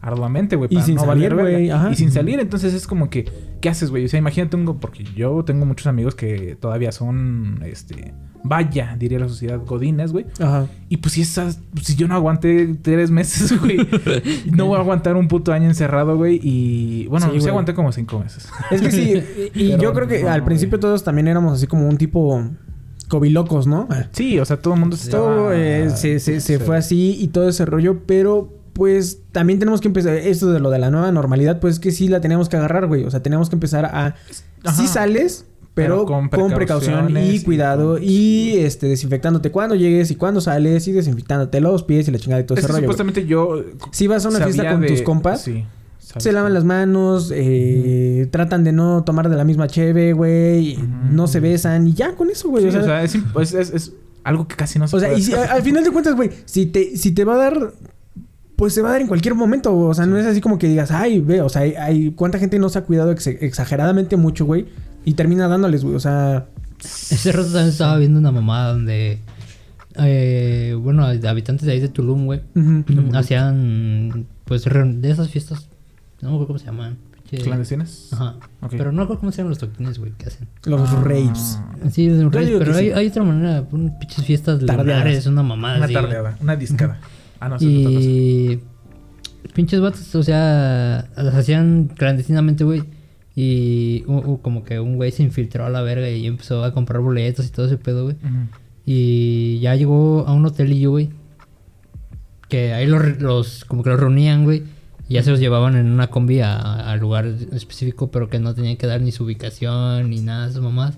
[0.00, 0.68] arduamente, güey.
[0.70, 1.92] Y para sin no valer salir, güey.
[1.92, 3.24] Y sin salir, entonces es como que.
[3.60, 4.04] ¿Qué haces, güey?
[4.04, 4.78] O sea, imagínate un.
[4.78, 7.60] Porque yo tengo muchos amigos que todavía son.
[7.64, 8.12] Este.
[8.44, 10.26] Vaya, diría la sociedad Godines, güey.
[10.40, 10.66] Ajá.
[10.88, 13.78] Y pues si esas, si yo no aguanté tres meses, güey,
[14.50, 16.40] no voy a aguantar un puto año encerrado, güey.
[16.42, 18.48] Y bueno, Sí, sí, aguanté como cinco meses.
[18.70, 20.80] Es que sí, y Pero yo creo que no, al principio güey.
[20.80, 22.44] todos también éramos así como un tipo
[23.08, 23.88] cobilocos, ¿no?
[24.12, 27.16] Sí, o sea, todo el mundo se Todo estaba- eh, se, se- se fue así
[27.20, 30.90] y todo ese rollo, pero pues también tenemos que empezar, esto de lo de la
[30.90, 33.84] nueva normalidad, pues que sí la tenemos que agarrar, güey, o sea, tenemos que empezar
[33.84, 34.14] a...
[34.64, 34.74] Ajá.
[34.74, 40.16] Sí sales, pero, Pero con con, precaución y cuidado y este desinfectándote cuando llegues y
[40.16, 42.82] cuando sales y desinfectándote los pies y la chingada y todo Es ese que rollo.
[42.84, 43.62] supuestamente yo...
[43.90, 45.64] Si vas a una fiesta con de- tus compas, Sí.
[46.18, 50.76] se lavan las manos, eh, tratan de no tomar de la misma cheve, güey,
[51.10, 52.64] no se besan y ya con eso, güey.
[52.64, 52.84] Sí, o sea, o
[53.46, 53.92] sea, es,
[54.24, 56.30] algo que casi no se O sea, puede y si, al final de cuentas, güey,
[56.44, 57.72] si te, si te va a dar,
[58.56, 59.74] pues se va a dar en cualquier momento.
[59.76, 62.38] O sea, no es así como que digas, ay, ve, o sea, hay, hay- cuánta
[62.38, 64.66] gente no se ha cuidado ex- exageradamente mucho, güey,
[65.04, 65.96] y termina dándoles, güey.
[65.96, 66.46] O sea,
[66.80, 69.18] Ese rato también estaba viendo una mamada donde...
[69.96, 72.40] eh, bueno, habitantes de ahí de Tulum, güey.
[73.14, 74.26] Hacían...
[74.44, 75.68] Pues de esas fiestas...
[76.20, 76.96] No me acuerdo cómo se llaman.
[77.42, 78.08] ¿Clandestinas?
[78.12, 78.36] Ajá.
[78.70, 80.46] Pero no me acuerdo cómo se llaman los toquines, güey, que hacen.
[80.66, 81.58] los Ah, raves.
[81.90, 82.92] Sí, de un Yo rave, digo pero hay, sí.
[82.92, 84.84] hay otra manera, pinches fiestas Tardeadas.
[84.86, 86.04] lunares, una mamada Una así, güey.
[86.04, 87.00] tardeada, una discada.
[87.40, 88.08] Ah, no, eso es otra cosa.
[88.08, 88.60] Y
[89.54, 92.82] pinches vatos, o sea, las hacían clandestinamente, güey.
[93.34, 96.72] Y u- u- como que un güey se infiltró a la verga y empezó a
[96.74, 98.16] comprar boletos y todo ese pedo, güey.
[98.84, 101.10] Y ya llegó a un hotelillo, güey.
[102.48, 104.64] Que ahí los, como que los reunían, güey.
[105.08, 106.56] Y ya se los llevaban en una combi a-
[106.90, 110.50] al lugar específico, pero que no tenían que dar ni su ubicación ni nada de
[110.50, 110.96] esas mamás.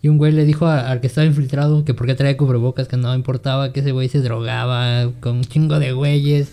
[0.00, 2.88] Y un güey le dijo a- al que estaba infiltrado que por qué traía cubrebocas,
[2.88, 6.52] que no importaba que ese güey se drogaba con un chingo de güeyes.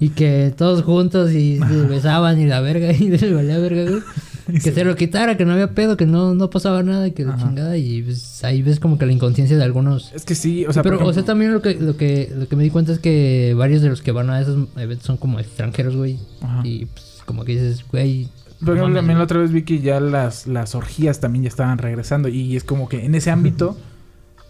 [0.00, 4.02] Y que todos juntos y se besaban y la verga y les valía verga, güey.
[4.62, 7.36] que se lo quitara, que no había pedo, que no, no pasaba nada, que la
[7.38, 7.76] chingada.
[7.76, 10.12] Y pues, ahí ves como que la inconsciencia de algunos.
[10.12, 12.32] Es que sí, o sea, pero, por o sea, ejemplo- también lo que, lo que
[12.36, 15.06] lo que me di cuenta es que varios de los que van a esos eventos
[15.06, 16.18] son como extranjeros, güey.
[16.42, 16.60] Ajá.
[16.64, 18.28] Y pues como que dices, güey.
[18.62, 21.48] Ejemplo, no mames, también la otra vez vi que ya las, las orgías también ya
[21.48, 22.28] estaban regresando.
[22.28, 23.76] Y es como que en ese ámbito,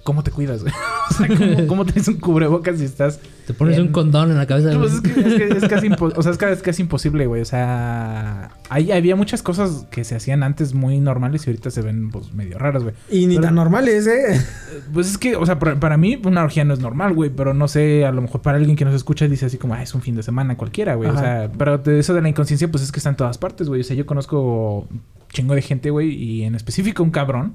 [0.05, 0.73] ¿cómo te cuidas, güey?
[1.11, 3.21] O sea, ¿cómo, cómo tienes un cubrebocas si estás...
[3.47, 4.73] Te pones en- un condón en la cabeza.
[4.73, 6.81] No, pues es, que, es, que es casi impo- o sea, es casi, es casi
[6.81, 7.43] imposible, güey.
[7.43, 11.83] O sea, hay, había muchas cosas que se hacían antes muy normales y ahorita se
[11.83, 12.95] ven pues medio raras, güey.
[13.11, 14.40] Y ni Pero- tan normales, ¿eh?
[14.95, 17.29] Pues es que, o sea, para, para mí una orgía no es normal, güey.
[17.29, 19.83] Pero no sé, a lo mejor para alguien que nos escucha dice así como, ah,
[19.83, 21.11] es un fin de semana cualquiera, güey.
[21.11, 23.69] O sea, pero de eso de la inconsciencia, pues es que está en todas partes,
[23.69, 23.83] güey.
[23.83, 24.88] O sea, yo conozco
[25.35, 26.11] chingo de gente, güey.
[26.14, 27.55] Y en específico un cabrón,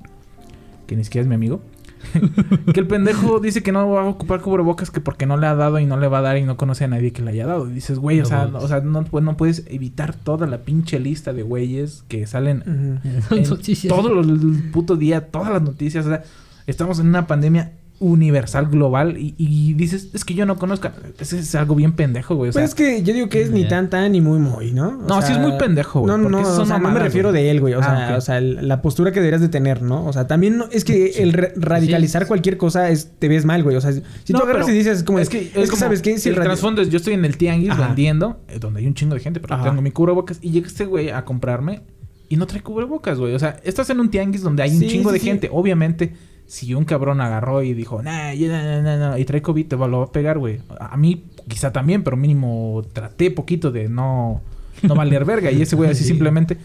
[0.85, 1.61] que ni siquiera es mi amigo.
[2.73, 5.55] que el pendejo dice que no va a ocupar cubrebocas que porque no le ha
[5.55, 7.45] dado y no le va a dar y no conoce a nadie que le haya
[7.45, 7.69] dado.
[7.69, 10.47] Y dices, güey, o, No sea, no, o sea no, pu- no puedes evitar toda
[10.47, 13.35] la pinche lista de güeyes que salen Ujú.
[13.35, 13.93] en Noticias.
[13.93, 16.05] todo el puto día, todas las noticias.
[16.05, 16.23] O sea,
[16.67, 19.17] estamos en una pandemia universal, global.
[19.17, 20.89] Y, y dices, es que yo no conozco.
[21.19, 22.49] Es, es algo bien pendejo, güey.
[22.49, 24.71] O sea, Pues es que yo digo que es ni tan tan ni muy muy,
[24.71, 24.87] ¿no?
[24.89, 27.29] O No, sí es muy pendejo, güey, No, no, no, o sea, no me refiero
[27.31, 27.43] güey.
[27.43, 27.73] de él, güey.
[27.73, 30.05] O Ah, sea, o sea, el- la postura que deberías de tener, ¿no?
[30.05, 32.27] O sea, también no, es que el re- radicalizar Sí.
[32.27, 33.75] cualquier cosa es te ves mal, güey.
[33.75, 34.01] O sea, si
[34.33, 36.29] No, tú agarras pero y dices como es que, es que como- sabes qué, si
[36.29, 37.87] el trasfondo es yo estoy en el tianguis Ajá.
[37.87, 39.65] vendiendo, eh, donde hay un chingo de gente, pero Ajá.
[39.69, 41.81] tengo mi cubrebocas y llega este güey a comprarme
[42.29, 43.33] y no trae cubrebocas, güey.
[43.33, 45.49] O sea, estás en un tianguis donde hay un Sí, chingo de gente.
[45.51, 46.13] Obviamente,
[46.49, 49.75] si un cabrón agarró y dijo, nah, ya, nah, nah, nah", y trae COVID, te
[49.75, 50.59] va, lo va a pegar, güey.
[50.79, 54.41] A mí quizá también, pero mínimo traté poquito de no,
[54.81, 55.51] no valer verga.
[55.51, 56.09] Y ese güey así Sí.
[56.09, 56.57] simplemente.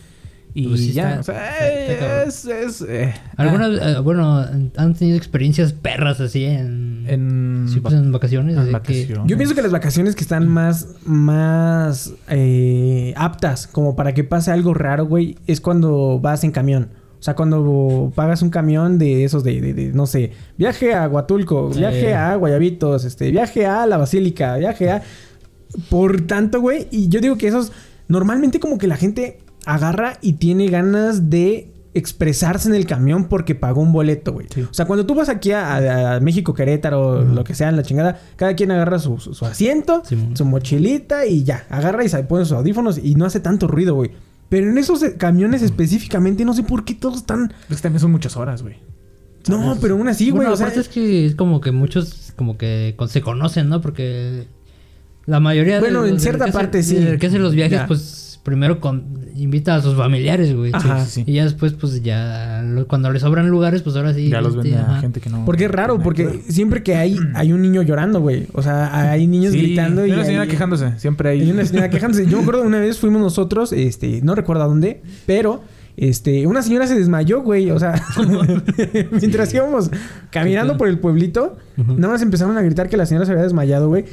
[0.57, 2.29] Y Pues sí ya, está- o sea, está- está cabrón.
[2.29, 4.38] es, es, eh, Algunas, eh, bueno,
[4.77, 7.05] han tenido experiencias perras así en.
[7.09, 8.55] en, sí, pues, en vacaciones.
[8.57, 9.27] en de que- vacaciones.
[9.27, 14.51] Yo pienso que las vacaciones que están más, más eh, aptas como para que pase
[14.53, 16.88] algo raro, güey, es cuando vas en camión.
[17.24, 21.08] O sea, cuando pagas un camión de esos de, de- de, no sé, viaje a
[21.08, 25.02] Huatulco, viaje a Guayabitos, este, viaje a la Basílica, viaje a...
[25.88, 27.72] Por tanto, güey, y yo digo que esos,
[28.08, 33.54] normalmente como que la gente agarra y tiene ganas de expresarse en el camión porque
[33.54, 34.46] pagó un boleto, güey.
[34.54, 34.60] Sí.
[34.60, 37.76] O sea, cuando tú vas aquí a, a- a México, Querétaro, lo que sea, en
[37.76, 40.02] la chingada, cada quien agarra su, su- su asiento,
[40.34, 43.94] su mochilita y ya, agarra y se pone sus audífonos y no hace tanto ruido,
[43.94, 44.10] güey.
[44.55, 47.53] Pero en esos eh, camiones específicamente, no sé por qué todos están...
[47.69, 48.77] Es que también son muchas horas, güey.
[49.49, 50.37] No, pero aún así, güey.
[50.37, 53.69] bueno, o sea, aparte es que es como que muchos como que con- se conocen,
[53.69, 53.81] ¿no?
[53.81, 54.47] Porque
[55.27, 56.97] la mayoría Bueno, los- en cierta parte sí.
[57.19, 57.87] que hace los viajes, Ya.
[57.88, 58.01] pues
[58.44, 59.02] primero con,
[59.35, 60.70] invita a sus familiares, güey.
[60.72, 61.04] Ajá.
[61.07, 61.24] Sí.
[61.26, 64.28] Y ya después, pues ya lo- cuando le sobran lugares, pues ahora sí.
[64.28, 65.00] Ya los este, vende a ajá.
[65.00, 65.44] gente que no.
[65.44, 68.46] Porque es raro, porque siempre que hay, hay un niño llorando, güey.
[68.52, 70.12] O sea, hay niños Sí, gritando y...
[70.12, 70.98] una señora hay- quejándose.
[71.00, 71.40] Siempre hay.
[71.40, 72.26] Hay una señora quejándose.
[72.26, 75.62] Yo me acuerdo una vez fuimos nosotros, este, no recuerdo a dónde, pero
[75.96, 77.70] este, una señora se desmayó, güey.
[77.70, 77.94] O sea,
[79.11, 79.90] mientras íbamos
[80.30, 83.88] caminando por el pueblito, nada más empezaron a gritar que la señora se había desmayado,
[83.88, 84.04] güey.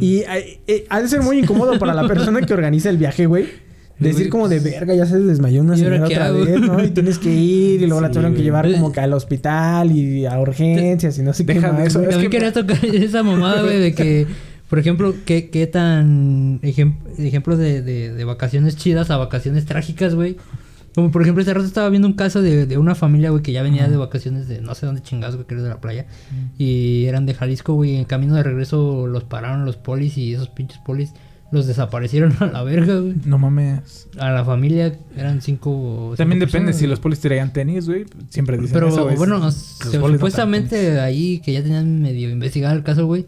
[0.00, 3.26] Y eh, eh, ha de ser muy incómodo para la persona que organiza el viaje,
[3.26, 3.46] güey.
[3.98, 6.44] Decir como de verga, ya se desmayó una ¿Y ahora señora otra hago?
[6.46, 6.82] vez, ¿no?
[6.82, 10.24] Y tienes que ir y luego la tuvieron que llevar como que al hospital y
[10.24, 13.78] a urgencias y no sé qué más, eso, es que- quería tocar esa mamada, güey,
[13.78, 14.26] de que,
[14.70, 20.14] por ejemplo, qué, qué tan ejem- ejemplo de, de, de vacaciones chidas a vacaciones trágicas,
[20.14, 20.38] güey.
[20.94, 23.52] Como por ejemplo, este rato estaba viendo un caso de, de una familia, güey, que
[23.52, 26.06] ya venía de vacaciones de no sé dónde chingados, güey, que era de la playa.
[26.58, 27.96] Y eran de Jalisco, güey.
[27.96, 31.12] En camino de regreso los pararon los polis y esos pinches polis
[31.52, 33.14] los desaparecieron a la verga, güey.
[33.24, 34.08] No mames.
[34.18, 36.14] A la familia eran cinco.
[36.16, 36.90] También cinco depende personas, si güey.
[36.90, 38.06] los polis traían tenis, güey.
[38.28, 43.06] Siempre dicen Pero eso, bueno, no supuestamente ahí que ya tenían medio investigado el caso,
[43.06, 43.26] güey.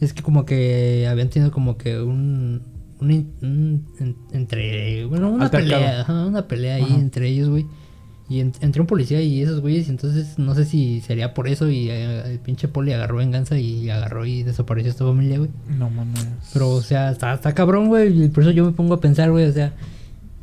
[0.00, 2.62] Es que como que habían tenido como que un...
[3.00, 3.86] un,
[4.32, 5.04] entre...
[5.06, 5.80] Bueno, una Altercado.
[5.82, 6.00] pelea.
[6.02, 6.94] ajá, una pelea ahí Ajá.
[6.96, 7.66] entre ellos, güey.
[8.28, 9.88] Y en- entre un policía y esos güeyes.
[9.88, 11.68] Y entonces no sé si sería por eso.
[11.68, 15.50] Y eh, el pinche poli agarró venganza y agarró y desapareció esta familia, güey.
[15.78, 16.26] No mames.
[16.52, 18.24] Pero, o sea, está, está cabrón, güey.
[18.24, 19.46] Y por eso yo me pongo a pensar, güey.
[19.46, 19.72] O sea...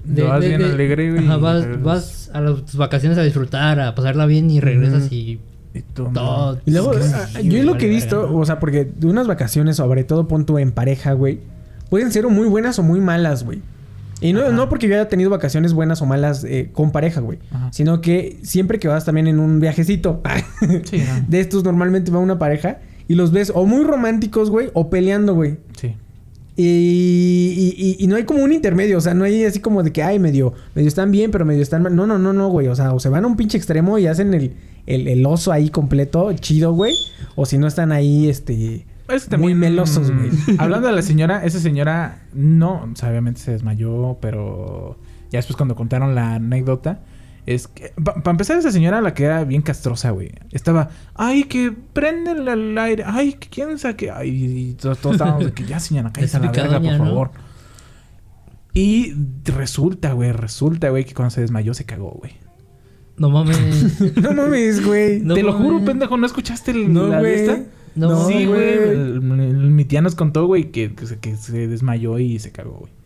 [0.10, 4.26] Vas bien alegre, güey, ajá, vas, vas a las- tus vacaciones a disfrutar, a pasarla
[4.26, 5.39] bien y regresas y...
[5.74, 6.60] Y tú, Todo.
[6.65, 9.76] Y luego, Sí, ah, yo lo que he visto, o sea, porque de unas vacaciones,
[9.76, 11.39] sobre todo pon tú en pareja, güey,
[11.89, 13.62] pueden ser o muy buenas o muy malas, güey.
[14.19, 14.52] Y no, Ajá.
[14.52, 17.38] no porque yo haya tenido vacaciones buenas o malas eh, con pareja, güey.
[17.71, 20.21] Sino que siempre que vas también en un viajecito
[20.86, 24.89] Sí, de estos, normalmente va una pareja y los ves o muy románticos, güey, o
[24.89, 25.58] peleando, güey.
[25.80, 25.95] Sí.
[26.60, 26.63] Y,
[27.56, 29.91] y- y- y no hay como un intermedio, o sea, no hay así como de
[29.93, 31.95] que, ay, medio, medio están bien, pero medio están mal.
[31.95, 32.67] No, no, no, no, güey.
[32.67, 34.54] O sea, o se van a un pinche extremo y hacen el,
[34.88, 36.95] el, el oso ahí completo, chido, güey.
[37.36, 38.88] O si no están ahí, este.
[39.38, 40.30] Muy melosos, güey.
[40.30, 44.98] mm, Hablando de la señora, esa señora no, o sea, obviamente se desmayó, pero
[45.32, 47.02] Ya después cuando contaron la anécdota,
[47.46, 47.93] es que...
[48.04, 50.32] Para empezar, esa señora, la que era bien castrosa, güey.
[50.52, 53.04] Estaba, ay, que prende el, aire.
[53.06, 54.30] Ay, que quién sabe Ay,
[54.70, 57.32] y todos, todos estábamos de que ya, señora, cállese a la verga, por favor.
[58.74, 59.13] Y
[59.46, 62.34] resulta, güey, resulta, güey, que cuando se desmayó se cagó, güey.
[63.17, 64.02] No mames.
[64.22, 65.20] No mames, güey.
[65.22, 67.34] No Te lo juro, pendejo, ¿no escuchaste el, No, la de güey.
[67.34, 67.76] esta?
[67.97, 69.19] No, sí, güey.
[69.19, 72.97] Mi tía nos contó, güey, que, que, se, que se desmayó y se cagó, güey.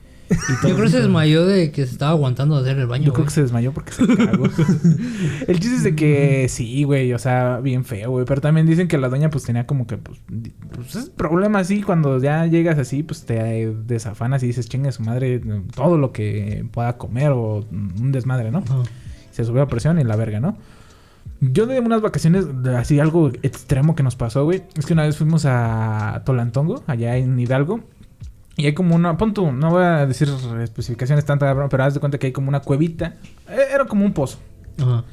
[0.63, 3.05] Yo creo que se desmayó de que se estaba aguantando hacer el baño.
[3.05, 4.45] Yo creo que se desmayó porque se cagó.
[5.47, 8.25] el chiste es de que sí, güey, o sea, bien feo, güey.
[8.25, 10.19] Pero también dicen que la doña, pues tenía como que, pues,
[10.73, 11.81] pues es problema así.
[11.81, 15.41] Cuando ya llegas así, pues te desafanas y dices, chingue su madre,
[15.75, 18.63] todo lo que pueda comer o un desmadre, ¿no?
[19.31, 20.57] Se subió la presión y la verga, ¿no?
[21.41, 22.45] Yo de unas vacaciones,
[22.77, 24.63] así algo extremo que nos pasó, güey.
[24.77, 27.81] Es que una vez fuimos a Tolantongo, allá en Hidalgo.
[28.57, 30.29] Y hay como una, pon tú, no voy a decir
[30.61, 33.15] especificaciones cabrón, pero haz de cuenta que hay como una cuevita.
[33.49, 34.37] Eh, Era como un pozo.
[34.79, 35.03] Ajá.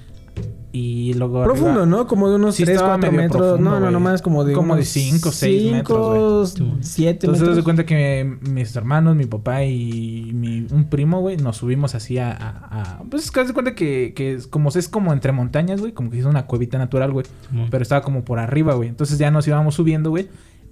[0.70, 1.42] Y luego...
[1.44, 2.06] Profundo, arriba- ¿no?
[2.06, 3.42] Como de unos Sí, 3, estaba 4 medio metros.
[3.42, 4.52] profundo, no, no, nomás como de.
[4.52, 6.70] Como de unos cinco, seis metros, güey.
[6.82, 7.64] 7 Entonces, haz de metros.
[7.64, 12.30] cuenta que mis hermanos, mi papá y mi, un primo, güey, nos subimos así a...
[12.32, 15.80] a- a- pues es que de cuenta que, que es como es como entre montañas,
[15.80, 17.24] güey, como que es una cuevita natural, güey.
[17.48, 17.68] Simón.
[17.70, 18.88] Pero estaba como por arriba, güey.
[18.90, 20.28] Entonces ya nos íbamos subiendo, güey.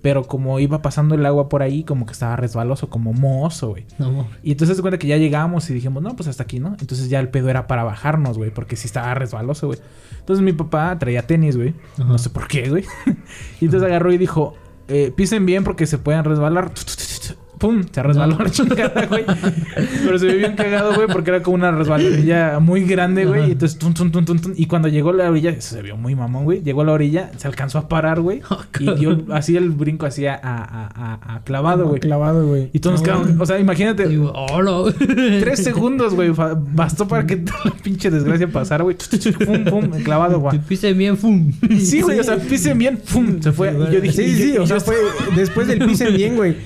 [0.06, 3.86] Pero como iba pasando el agua por ahí, como que estaba resbaloso, como mozo, güey.
[3.98, 4.28] No.
[4.40, 6.76] Y entonces se cuenta que ya llegamos y dijimos, no, pues hasta aquí, ¿no?
[6.78, 9.80] Entonces ya el pedo era para bajarnos, güey, porque sí estaba resbaloso, güey.
[10.20, 11.74] Entonces mi papá traía tenis, güey.
[11.98, 12.84] No sé por qué, güey.
[13.60, 14.54] y entonces agarró y dijo,
[14.86, 16.70] eh, pisen bien porque se pueden resbalar.
[17.58, 17.82] ¡Pum!
[17.90, 19.24] Se resbaló la chingada, güey.
[20.04, 23.48] Pero se ve bien cagado, güey, porque era como una resbaladilla muy grande, güey.
[23.48, 24.52] Y entonces, tum, tum, tum, tum, tum.
[24.56, 26.62] Y cuando llegó a la orilla, se vio muy mamón, güey.
[26.62, 28.42] Llegó a la orilla, se alcanzó a parar, güey.
[28.50, 32.00] Oh, y dio así el brinco, así a, a, a- a clavado, güey.
[32.00, 32.70] Clavado, güey.
[32.72, 34.92] Y todos nos No, quedamos, o sea, imagínate, Digo, hola.
[35.40, 36.30] tres segundos, güey.
[36.74, 38.96] Bastó para que toda la pinche desgracia pasara, güey.
[39.46, 40.58] Pum, pum, clavado, güey.
[40.58, 41.52] pise bien, fum.
[41.78, 43.72] Sí, güey, o sea, pisen bien, pum, se fue.
[43.72, 44.96] Y yo dije, Sí, sí, o sea, fue
[45.34, 46.56] después del pisen bien, güey.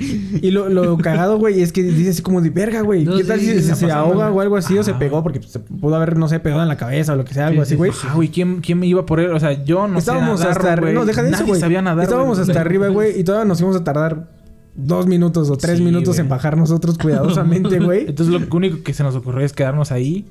[0.43, 3.05] Y lo, lo cagado, güey, es que dices así como de verga, güey.
[3.05, 5.23] No, ¿Qué tal sí, si sí, se, ahoga o algo así o se pegó?
[5.23, 7.49] Porque pues, se pudo haber, no sé, pegado en la cabeza o lo que sea,
[7.49, 7.93] algo así, güey.
[8.05, 9.33] Ah, güey, ¿quién, ¿quién me iba por él?
[9.33, 10.93] O sea, yo no Estábamos sé nadar, hasta arriba.
[10.93, 11.61] No, deja de eso, güey.
[11.61, 14.29] sabía nadar, Estábamos hasta arriba, güey, y todavía nos íbamos a tardar
[14.75, 18.07] dos minutos o tres Sí, minutos en bajar nosotros cuidadosamente, güey.
[18.09, 20.27] Entonces lo único que se nos ocurrió es quedarnos ahí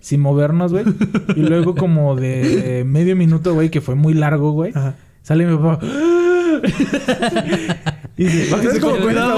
[0.00, 0.84] sin movernos, güey.
[1.36, 4.72] Y luego como de medio minuto, güey, que fue muy largo, güey.
[5.22, 5.78] Sale mi papá.
[8.16, 9.34] Y dice, cómo cuenta.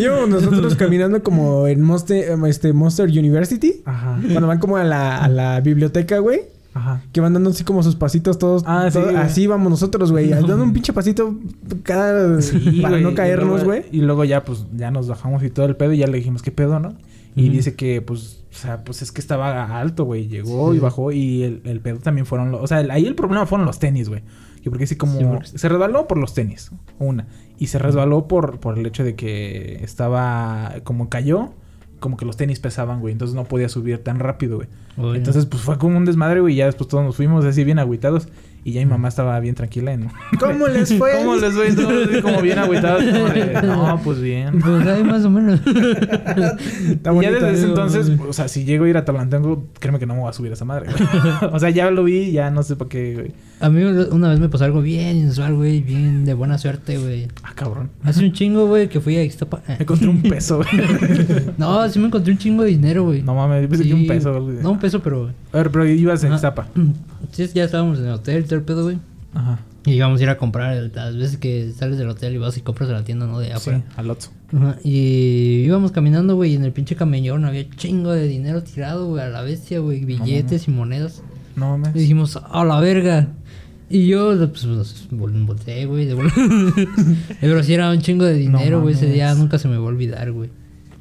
[0.00, 3.82] Íbamos nosotros caminando como en Monster, este, Monster University.
[3.84, 4.20] Ajá.
[4.30, 6.40] Cuando van como a la, a la biblioteca, güey.
[6.72, 7.02] Ajá.
[7.12, 8.62] Que van dando así como sus pasitos todos.
[8.64, 9.16] Ah, sí, todo- güey.
[9.16, 10.28] así vamos nosotros, güey.
[10.28, 11.34] Dando un pinche pasito
[11.82, 12.40] cada...
[12.42, 13.82] Sí, para güey, no y caernos, luego- güey.
[13.90, 16.42] Y luego ya, pues, ya nos bajamos y todo el pedo y ya le dijimos,
[16.42, 16.94] ¿qué pedo, no?
[17.36, 20.28] Y dice que, pues, o sea, pues es que estaba alto, güey.
[20.28, 20.76] Llegó Sí.
[20.76, 22.50] y bajó y el, el pedo también fueron...
[22.52, 24.22] los- o sea, el- ahí el problema fueron los tenis, güey.
[24.62, 25.18] Yo porque sí como...
[25.18, 27.26] Sí, porque- Se resbaló por los tenis, una.
[27.58, 30.74] Y se resbaló por, por el hecho de que estaba...
[30.84, 31.52] Como cayó,
[31.98, 33.12] como que los tenis pesaban, güey.
[33.12, 34.68] Entonces no podía subir tan rápido, güey.
[34.98, 35.18] Oye.
[35.18, 36.54] Entonces, pues fue como un desmadre, güey.
[36.54, 38.28] Y ya después todos nos fuimos así bien agüitados.
[38.62, 40.08] Y ya mi mamá estaba bien tranquila en...
[40.38, 41.12] ¿Cómo les fue?
[41.18, 41.54] ¿Cómo les?
[41.76, 43.04] Todos así como bien agüitados.
[43.04, 44.60] como de, no, pues bien.
[44.60, 45.60] Pues ahí más o menos.
[45.66, 47.68] Está Y ya desde ese ¿eh?
[47.68, 50.32] entonces, o sea, si llego a ir a Talantengo, créeme que no me voy a
[50.32, 51.52] subir a esa madre, güey.
[51.52, 53.32] o sea, ya lo vi, ya no sé para qué, güey.
[53.60, 55.80] A mí una vez me pasó algo bien inusual, güey.
[55.80, 57.28] Bien de buena suerte, güey.
[57.42, 57.90] Ah, cabrón.
[58.02, 59.62] Hace un chingo, güey, que fui a Ixtapa.
[59.68, 60.68] Me encontré un peso, güey.
[61.58, 63.22] No, sí me encontré un chingo de dinero, güey.
[63.22, 64.56] No mames, yo pensé que un peso, güey.
[64.62, 65.30] No, un peso, pero...
[65.52, 66.68] A ver, pero ibas en Ajá.
[67.32, 68.98] Sí, ya estábamos en el hotel, todo el pedo, güey.
[69.34, 69.60] Ajá.
[69.86, 72.60] Y íbamos a ir a comprar las veces que sales del hotel y vas y
[72.60, 73.38] compras de la tienda, ¿no?
[73.38, 73.82] De Sí, afuera.
[73.96, 74.30] al Otso.
[74.54, 79.06] Ajá, Y íbamos caminando, güey, y en el pinche camellón había chingo de dinero tirado,
[79.06, 81.22] güey, a la bestia, güey, billetes y monedas.
[81.56, 81.96] No mames.
[81.96, 83.28] Y dijimos, a la verga.
[83.88, 86.14] Y yo, pues, pues, vol- volteé, güey, de
[87.40, 89.86] Pero sí era un chingo de dinero, güey, ese día nunca se me va a
[89.88, 90.50] olvidar, güey.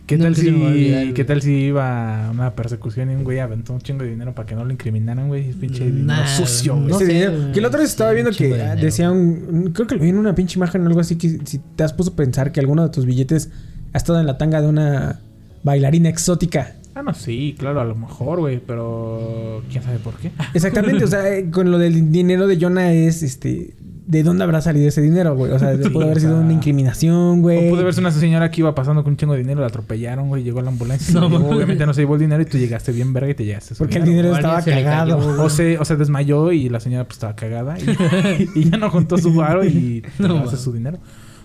[0.10, 1.14] ¿Qué tal, olvidar, si.
[1.14, 4.34] ¿Qué tal si iba a una persecución y un güey aventó un chingo de dinero
[4.34, 5.50] para que no lo incriminaran, güey?
[5.50, 6.88] Es pinche dinero Nah, sucio, güey.
[6.88, 7.32] no Ese sé, dinero.
[7.38, 7.52] güey.
[7.52, 8.82] Que la otra vez Sí, estaba viendo que de dinero.
[8.82, 9.72] decía un...
[9.74, 11.94] Creo que lo vi en una pinche imagen o algo así que si te has
[11.94, 13.50] puesto a pensar que alguno de tus billetes
[13.94, 15.20] ha estado en la tanga de una
[15.64, 16.76] bailarina exótica.
[17.00, 20.32] Ah, no, sí, claro, a lo mejor, güey, pero quién sabe por qué.
[20.54, 23.74] Exactamente, o sea, eh, con lo del dinero de Jonah es, este...
[24.06, 25.52] ¿De dónde habrá salido ese dinero, güey?
[25.52, 27.68] O sea, Sí, puede haber sido una incriminación, güey.
[27.68, 30.30] O puede verse una señora que iba pasando con un chingo de dinero, la atropellaron,
[30.30, 31.14] güey, llegó la ambulancia.
[31.14, 33.76] No obviamente no se llevó el dinero y tú llegaste bien verga y te llegaste.
[33.76, 35.44] su Porque el dinero estaba se cagado.
[35.44, 38.90] O se, o se desmayó y la señora pues estaba cagada y, y ya no
[38.92, 40.60] contó su varo y No mames.
[40.60, 40.98] su dinero.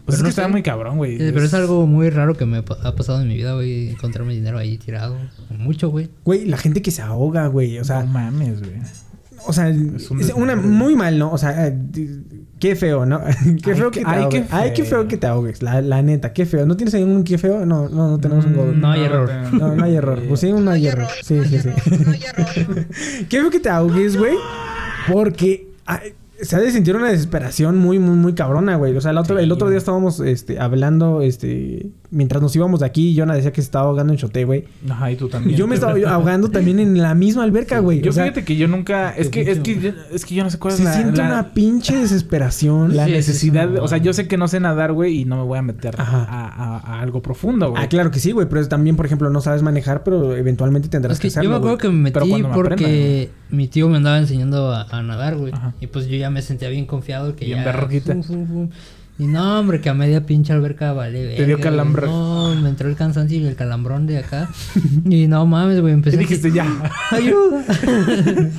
[0.04, 1.14] Pues es no que está muy cabrón, güey.
[1.14, 3.90] Eh, Pero es algo muy raro que me ha pasado en mi vida, güey.
[3.90, 5.16] Encontrarme dinero ahí tirado.
[5.50, 6.10] Mucho, güey.
[6.24, 7.78] Güey, la gente que se ahoga, güey.
[7.78, 8.74] O sea, no mames, güey.
[9.46, 11.32] o sea, un es una muy mal, ¿no?
[11.32, 11.78] O sea, eh,
[12.60, 13.22] qué feo, ¿no?
[13.62, 14.52] qué feo que te ay, qué ahogues.
[14.52, 15.00] Ay, qué feo.
[15.00, 15.62] feo que te ahogues.
[15.62, 16.66] La, la neta, qué feo.
[16.66, 17.64] ¿No tienes ahí un qué feo?
[17.64, 18.76] No, no, no tenemos un Mm, Google.
[18.76, 19.30] No hay error.
[19.52, 20.22] No, no hay error.
[20.28, 21.08] Pues sí, no hay error.
[21.22, 21.70] Sí, sí, sí.
[23.28, 24.34] Qué feo que te ahogues, güey.
[25.10, 28.96] Porque ay, se ha de sentir una desesperación muy, muy, muy cabrona, güey.
[28.96, 32.86] O sea, el otro, el otro día estábamos este, hablando, este, mientras nos íbamos de
[32.86, 34.64] aquí, Jonah decía que se estaba ahogando en choté, güey.
[34.88, 35.56] Ajá, y tú Y también.
[35.58, 38.00] yo me estaba ahogando también en la misma alberca, güey.
[38.00, 39.10] Yo o sea, fíjate que yo nunca.
[39.10, 41.18] Es que, es que, yo- es que yo no sé cuál es se la, siente
[41.18, 42.96] la- una pinche desesperación.
[42.96, 43.68] la Sí, sí, necesidad.
[43.70, 45.62] sí, o sea, yo sé que no sé nadar, güey, y no me voy a
[45.62, 47.82] meter a, a- a algo profundo, güey.
[47.82, 48.48] Ah, claro que sí, güey.
[48.48, 51.50] Pero también, por ejemplo, no sabes manejar, pero eventualmente tendrás Es que que hacerlo, yo
[51.50, 54.82] me acuerdo que me Pero metí cuando me porque mi tío me andaba enseñando a,
[54.90, 55.52] a nadar, güey.
[55.80, 57.64] Y pues yo ya me sentía bien confiado que Bien ya...
[57.64, 58.14] verruquita.
[59.16, 61.36] Y no, hombre, que a media pinche alberca vale.
[61.36, 62.06] Te dio calambre.
[62.06, 64.50] No, me entró el cansancio y el calambrón de acá.
[65.04, 66.66] y no mames, güey, empecé Y dijiste ya.
[67.12, 67.64] ¡Ayuda!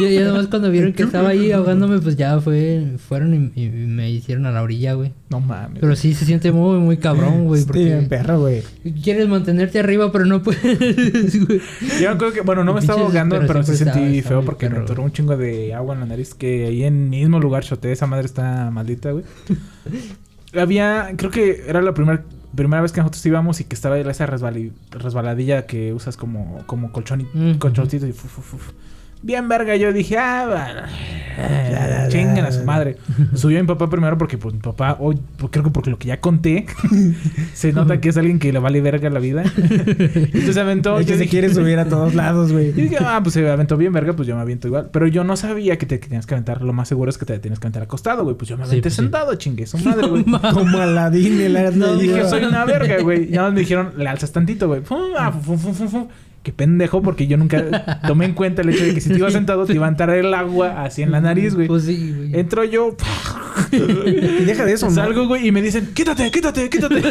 [0.00, 3.68] yo ya nomás cuando vieron que estaba ahí ahogándome, pues ya fue, fueron y, y
[3.70, 5.12] me hicieron a la orilla, güey.
[5.30, 5.80] No mames.
[5.80, 7.62] Pero sí se siente muy, muy cabrón, güey.
[7.62, 8.62] Sí, bien Porque perro, güey.
[9.02, 10.60] quieres mantenerte arriba, pero no puedes,
[11.46, 11.60] güey.
[12.00, 14.94] Yo acuerdo que, bueno, no me estaba ahogando, pero sí sentí feo porque me perro,
[14.96, 15.06] güey.
[15.06, 16.34] un chingo de agua en la nariz.
[16.34, 19.24] Que ahí en mismo lugar choté, esa madre está maldita, güey.
[20.58, 22.22] Había, creo que era la primera
[22.54, 26.92] primera vez que nosotros íbamos y que estaba esa resbali- resbaladilla que usas como, como
[26.92, 27.58] colchón y, Mm.
[27.58, 28.72] colchoncito y fu, fu, fu, fu.
[29.24, 30.86] Bien verga, yo dije, ah,
[32.10, 32.96] chingan a su madre.
[33.34, 36.08] Subió mi papá primero porque pues mi papá, hoy, pues, creo que porque lo que
[36.08, 36.66] ya conté,
[37.54, 39.44] se nota que es alguien que le vale verga la vida.
[39.56, 40.98] Entonces aventó.
[40.98, 42.68] Es que yo se dije- quiere subir a todos lados, güey.
[42.68, 44.90] y dije, ah, pues se aventó bien verga, pues yo me aviento igual.
[44.92, 46.60] Pero yo no sabía que te tenías que aventar.
[46.60, 48.36] Lo más seguro es que te tienes que aventar acostado, güey.
[48.36, 49.00] Pues yo me Sí, aventé pues sí.
[49.02, 50.24] sentado, chingue su madre, güey.
[50.24, 53.24] Como Aladín el No, dije, soy una verga, güey.
[53.28, 54.82] Y nada más me dijeron, le alzas tantito, güey.
[54.82, 56.08] Fum, ah, fum, fum, fum, fum.
[56.44, 59.32] Qué pendejo, porque yo nunca tomé en cuenta el hecho de que si te ibas
[59.32, 61.66] sentado te iba a entrar el agua así en la nariz, güey.
[61.66, 62.38] Pues sí, güey.
[62.38, 62.94] Entro yo,
[63.72, 64.92] Y deja de eso, ¿no?
[64.92, 67.02] salgo, güey, y me dicen, quítate, quítate, quítate.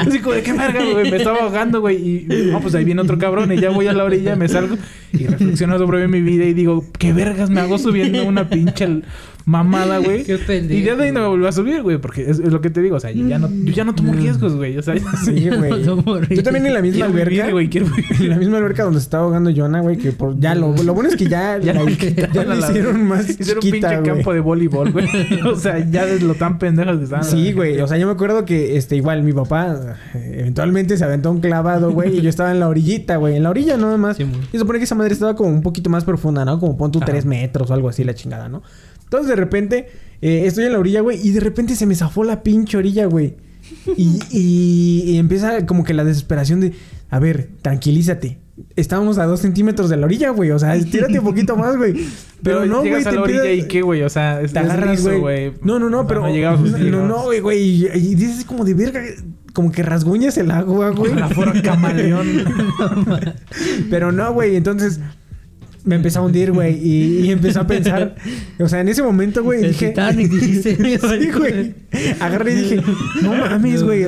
[0.00, 1.10] Así como de qué verga, güey.
[1.10, 1.96] Me estaba ahogando, güey.
[1.96, 3.52] Y no, pues ahí viene otro cabrón.
[3.52, 4.76] Y ya voy a la orilla, me salgo
[5.12, 9.02] y reflexiono sobre mi vida y digo, qué vergas me hago subiendo una pinche
[9.44, 10.24] mamada, güey.
[10.24, 10.80] Qué pendejo.
[10.80, 12.80] Y de ahí no me vuelvo a subir, güey, porque es, es lo que te
[12.80, 12.96] digo.
[12.96, 14.76] O sea, yo ya no, yo ya no tomo riesgos, güey.
[14.78, 15.84] O sea, Sí, güey.
[15.84, 16.20] No.
[16.22, 17.70] Yo también en la misma quiero alberca, güey.
[18.20, 20.94] En la misma alberca donde se estaba ahogando Jonah, güey, que por, ya lo, lo
[20.94, 24.40] bueno es que ya, Ya la, ya la hicieron más Hicieron un pinche campo de
[24.40, 25.06] voleibol, güey.
[25.46, 27.24] o sea, ya de lo tan pendejos que estaban.
[27.24, 27.80] Sí, güey.
[27.80, 31.40] O sea, yo me acuerdo que, este, igual, mi papá eh, eventualmente se aventó un
[31.40, 33.36] clavado, güey, y yo estaba en la orillita, güey.
[33.36, 34.16] En la orilla, nada más.
[34.16, 36.58] Sí, y se supone que esa madre estaba como un poquito más profunda, ¿no?
[36.58, 38.62] Como pon tú tres metros o algo así, la chingada, ¿no?
[39.16, 39.86] Entonces, de repente,
[40.20, 43.06] eh, estoy en la orilla, güey, y de repente se me zafó la pinche orilla,
[43.06, 43.36] güey.
[43.96, 46.72] Y, y- y empieza como que la desesperación de,
[47.10, 48.38] a ver, tranquilízate.
[48.76, 50.50] Estábamos a dos centímetros de la orilla, güey.
[50.50, 51.92] O sea, estírate un poquito más, güey.
[52.42, 52.90] Pero, Pero no, güey.
[52.90, 54.02] llegas a la orilla y qué, güey.
[54.02, 55.52] O sea, te agarras, güey.
[55.62, 56.20] No, no, no, pero.
[56.20, 57.58] No no, así, no, no, güey, güey.
[57.62, 59.00] Y, y dices como de verga,
[59.54, 61.10] como que rasguñas el agua, güey.
[61.12, 62.26] Ojalá fuera camaleón.
[63.90, 64.56] Pero no, güey.
[64.56, 65.00] Entonces
[65.84, 66.74] me empezó a hundir, güey.
[66.82, 68.14] Y, y empezó a pensar.
[68.58, 69.88] O sea, en ese momento, güey, dije.
[69.88, 70.74] Titanic, dijiste.
[71.04, 71.74] Sí, güey.
[72.20, 72.82] Agarré y dije,
[73.22, 74.04] no mames, güey.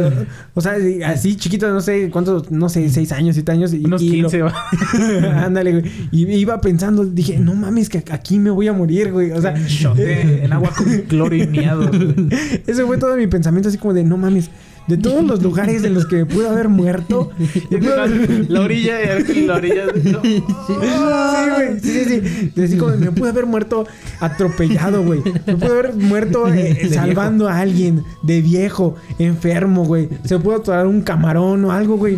[0.55, 3.73] O sea, así chiquito, no sé cuántos, no sé, seis años, siete años.
[3.75, 4.55] Y, Unos y lo- 15, va.
[5.45, 5.85] Ándale, güey.
[6.11, 9.31] Y iba pensando, dije, no mames, que aquí me voy a morir, güey.
[9.33, 9.55] O sea,
[9.99, 12.29] en agua con cloro y miados, güey.
[12.67, 14.51] ese fue todo mi pensamiento, así como de, no mames.
[14.87, 17.31] De todos los lugares en los que me pude haber muerto.
[17.71, 18.99] haber- La orilla,
[19.47, 19.85] la orilla.
[20.05, 20.23] no.
[20.23, 20.43] Sí,
[21.57, 21.81] güey.
[21.81, 22.21] Sí, sí,
[22.55, 22.63] sí.
[22.63, 23.87] Así como me pude haber muerto
[24.21, 25.23] atropellado, güey.
[25.47, 30.09] Me pude haber muerto eh, De salvando a alguien de viejo, enfermo, güey.
[30.25, 32.17] Se pudo atorar un camarón o algo, güey.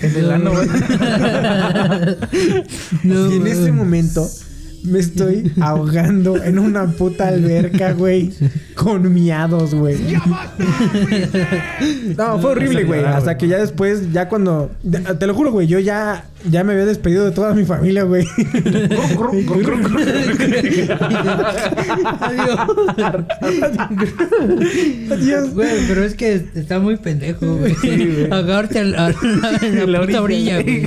[0.00, 0.68] En el ano, güey.
[3.04, 4.26] No, y en ese momento
[4.86, 8.32] me estoy ahogando en una puta alberca, güey.
[8.74, 9.98] Con miados, güey.
[12.16, 13.04] No, fue horrible, güey.
[13.04, 14.70] Hasta que ya después, ya cuando...
[15.18, 15.66] Te lo juro, güey.
[15.66, 18.26] Yo ya, ya me había despedido de toda mi familia, güey.
[25.10, 25.54] Adiós.
[25.54, 27.74] Güey, pero es que está muy pendejo, güey.
[28.30, 30.86] a, la, puta orilla, güey.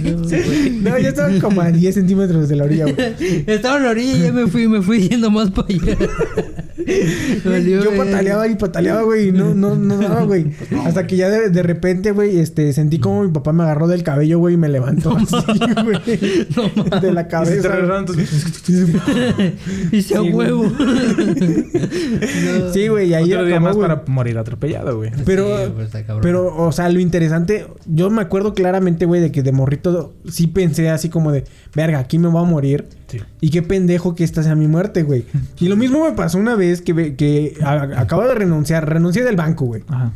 [0.82, 3.44] No, ya estaba como a 10 centímetros de la orilla, güey.
[3.48, 5.98] Estaba en la orilla y ya me fui, me fui yendo más para allá.
[7.46, 9.30] Valió, Yo pataleaba y pataleaba, güey.
[9.30, 10.48] y No, no, no daba, güey.
[10.86, 14.04] Hasta que ya de, de repente, güey, este, sentí como mi papá me agarró del
[14.04, 15.16] cabello, güey, y me levantó.
[15.18, 15.36] así.
[15.84, 16.48] Güey.
[16.56, 17.00] No.
[17.00, 17.70] De la cabeza.
[19.92, 20.32] Y Sí, güey.
[20.32, 20.66] huevo.
[22.74, 23.88] Sí, güey, y ahí Otro día acabó, más güey.
[23.88, 25.12] para morir atropellado, güey.
[25.26, 25.90] Pero, Sí, pues,
[26.22, 30.48] pero, o sea, lo interesante, yo me acuerdo claramente, güey, de que de morrito sí
[30.48, 31.46] pensé así como de,
[31.76, 32.88] verga, aquí me voy a morir.
[33.08, 33.20] Sí.
[33.42, 35.26] Y qué pendejo que esta sea mi muerte, güey.
[35.60, 39.36] Y lo mismo me pasó una vez que, que a- acabo de renunciar, renuncié del
[39.36, 39.84] banco, güey.
[39.88, 40.12] Ajá.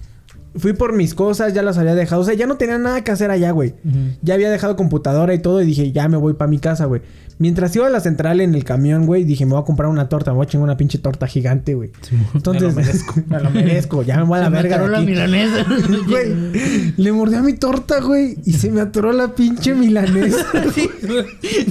[0.55, 2.21] Fui por mis cosas, ya las había dejado.
[2.21, 3.73] O sea, ya no tenía nada que hacer allá, güey.
[4.21, 7.01] Ya había dejado computadora y todo y dije, ya me voy para mi casa, güey.
[7.39, 10.07] Mientras iba a la central en el camión, güey, dije, me voy a comprar una
[10.09, 11.91] torta, me voy a chingar una pinche torta gigante, güey.
[12.33, 13.13] Entonces, Me lo merezco.
[13.27, 14.69] me lo merezco, ya me voy a la Se me verga.
[14.77, 15.65] de atoró la milanesa.
[16.07, 20.45] Güey, le mordí a mi torta, güey, y se me atoró la pinche milanesa.
[20.73, 20.89] Sí.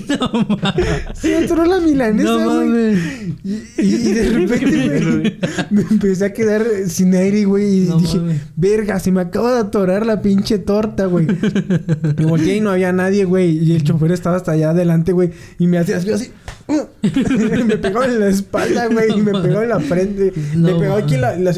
[0.09, 0.87] No mames.
[1.15, 2.97] Se me atoró la milanesa, No güey.
[3.45, 5.39] Y, y- y de repente, güey,
[5.71, 7.85] me empecé a quedar sin aire, güey.
[7.85, 8.41] Y No dije, mames.
[8.57, 11.27] verga, se me acaba de atorar la pinche torta, güey.
[12.17, 13.59] Me volteé y no había nadie, güey.
[13.59, 15.31] Y el chofer estaba hasta allá adelante, güey.
[15.63, 16.33] Y me hacía así, así.
[16.67, 16.81] ¡uh!
[17.67, 19.13] me pegó en la espalda, güey.
[19.13, 20.33] Y me pegó en la frente.
[20.57, 21.35] me No pegó aquí en la...
[21.35, 21.55] en la-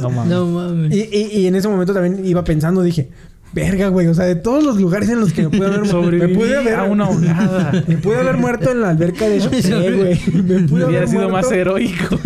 [0.00, 0.30] No mames.
[0.32, 0.94] No mames.
[0.94, 3.08] y, y- y en ese momento también iba pensando, dije...
[3.54, 4.08] Verga, güey.
[4.08, 5.86] O sea, de todos los lugares en los que me pude haber...
[5.86, 6.74] Sobreviví me pude haber...
[6.74, 7.84] a una ahogada.
[7.86, 9.60] Me pude haber muerto en la alberca de Chopé,
[9.92, 10.20] güey.
[10.42, 12.18] Me pude Hubiera haber sido más muerto heroico.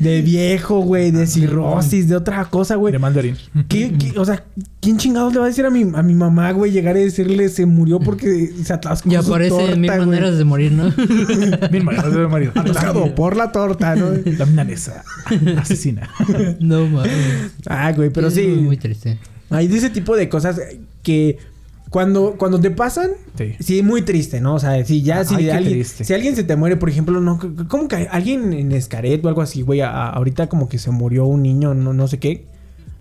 [0.00, 2.92] de viejo, güey, de cirrosis, de otra cosa, güey.
[2.92, 3.36] De mandarín.
[3.68, 4.44] ¿Qué, qué- o sea,
[4.80, 7.48] ¿quién chingados le va a decir a mi, a mi mamá, güey, llegar y decirle
[7.48, 10.00] se murió porque se atascó Ya su aparece torta, mil güey?
[10.06, 10.92] maneras de morir, ¿no?
[11.70, 12.52] Bien marido, de marido.
[12.54, 14.10] Atascado por la torta, ¿no?
[14.38, 15.02] La milanesa.
[15.58, 16.08] Asesina.
[16.60, 17.12] No mames.
[17.68, 18.46] Ah, güey, pero Es sí.
[18.46, 19.18] Muy, muy triste.
[19.50, 20.60] Hay de ese tipo de cosas
[21.02, 21.38] que
[21.90, 23.54] cuando, cuando te pasan, Sí.
[23.60, 24.54] sí, muy triste, ¿no?
[24.54, 27.38] O sea, si ya, si, Ay, alguien, si alguien se te muere, por ejemplo, no,
[27.68, 29.80] ¿cómo que alguien en Escaret o algo así, güey?
[29.82, 32.44] a- a- ahorita como que se murió un niño, no, no sé qué.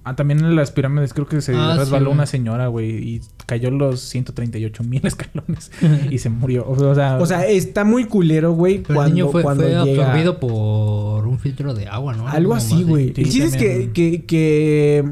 [0.07, 3.71] Ah, también en las pirámides creo que se Ah, resbaló una señora, güey, y cayó
[3.71, 5.71] los 138 mil escalones
[6.11, 6.63] y se murió.
[6.69, 10.03] O sea, O sea, está muy culero, güey, cuando, el niño fue, cuando fue llega...
[10.03, 12.27] absorbido por un filtro de agua, ¿no?
[12.27, 13.13] Algo así, güey.
[13.15, 15.05] Sí, El chiste es que, que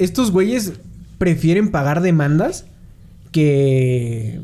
[0.00, 0.72] estos güeyes
[1.18, 2.64] prefieren pagar demandas
[3.32, 4.40] que,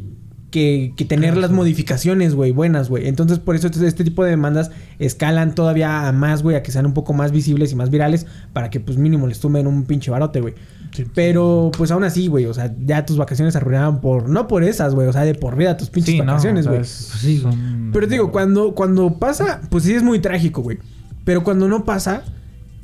[0.51, 3.09] que, que tener las modificaciones, güey, buenas, güey.
[3.09, 6.71] Entonces, por eso este, este tipo de demandas escalan todavía a más, güey, a que
[6.73, 9.85] sean un poco más visibles y más virales para que, pues, mínimo les tumben un
[9.85, 10.55] pinche barote, güey.
[10.93, 11.05] Sí.
[11.15, 14.29] Pero, pues, aún así, güey, o sea, ya tus vacaciones se arruinaban por...
[14.29, 16.71] No por esas, güey, o sea, de por vida tus pinches sí, no, vacaciones, o
[16.71, 16.83] sea, güey.
[16.83, 16.89] es-
[17.21, 20.79] sí, son- Pero digo, cuando, cuando pasa, pues sí es muy trágico, güey.
[21.25, 22.23] Pero cuando no pasa,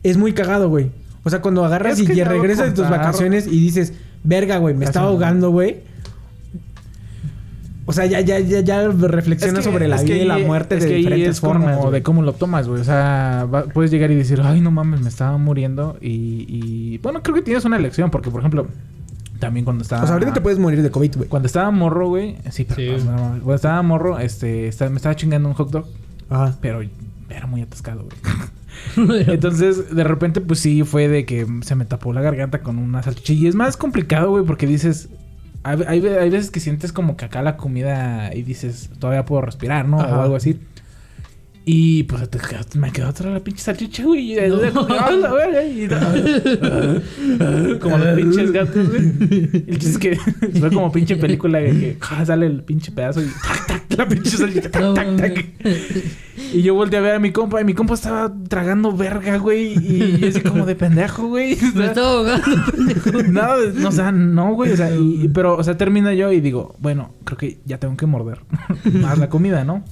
[0.03, 0.91] es muy cagado, güey.
[1.25, 3.93] O sea, cuando agarras Es y ya regresas de tus vacaciones y dices,
[4.25, 5.81] verga, güey, me estaba ahogando, güey.
[7.85, 10.77] O sea, ya, ya, ya, ya reflexionas Es que- sobre la vida y la muerte
[10.77, 11.79] es de diferentes es como formas.
[11.79, 11.93] güey.
[11.93, 12.81] de cómo lo tomas, güey.
[12.81, 15.97] O sea, va- puedes llegar y decir, ay, no mames, me estaba muriendo.
[16.01, 18.68] Y, y- bueno, creo que tienes una elección, porque por ejemplo,
[19.41, 20.05] también cuando estaba.
[20.05, 21.29] O sea, ahorita te puedes morir de COVID, güey.
[21.29, 22.37] Cuando estaba morro, güey.
[22.51, 22.77] Sí, pero.
[22.81, 22.89] Sí.
[22.93, 25.87] pues, no, cuando estaba morro, este, me estaba chingando un hot dog,
[26.31, 26.57] Ajá.
[26.61, 26.83] pero
[27.37, 28.05] era muy atascado,
[28.97, 29.24] güey.
[29.28, 33.03] Entonces, de repente, pues sí, fue de que se me tapó la garganta con una
[33.03, 33.33] salchicha.
[33.33, 35.09] Y es más complicado, güey, porque dices.
[35.64, 39.24] Hay, hay, ve- hay veces que sientes como que acá la comida y dices, todavía
[39.24, 40.01] puedo respirar, ¿no?
[40.01, 40.18] Ajá.
[40.18, 40.59] O algo así.
[41.65, 42.23] Y pues
[42.77, 44.33] me quedó otra la pinche salchicha, güey.
[44.33, 45.65] Y, ¡ah, la verga!
[45.65, 45.89] Y-
[47.79, 49.03] como los pinches gatos, güey.
[49.69, 50.17] El chiste es que
[50.59, 54.31] fue como pinche película que ah, sale el pinche pedazo y tac, tac, la pinche
[54.37, 55.47] salchicha, tac, No, tac, tac.
[56.53, 59.75] Y yo volteé a ver a mi compa y mi compa estaba tragando verga, güey.
[59.75, 61.55] Y yo así como de pendejo, güey.
[61.55, 63.11] O Me sea, estaba ahogando, pendejo.
[63.23, 64.73] no, no, o sea, no, güey.
[64.73, 67.97] O sea, y- pero, o sea, termina yo y digo, bueno, creo que ya tengo
[67.97, 68.41] que morder
[68.93, 69.85] más la comida, ¿no?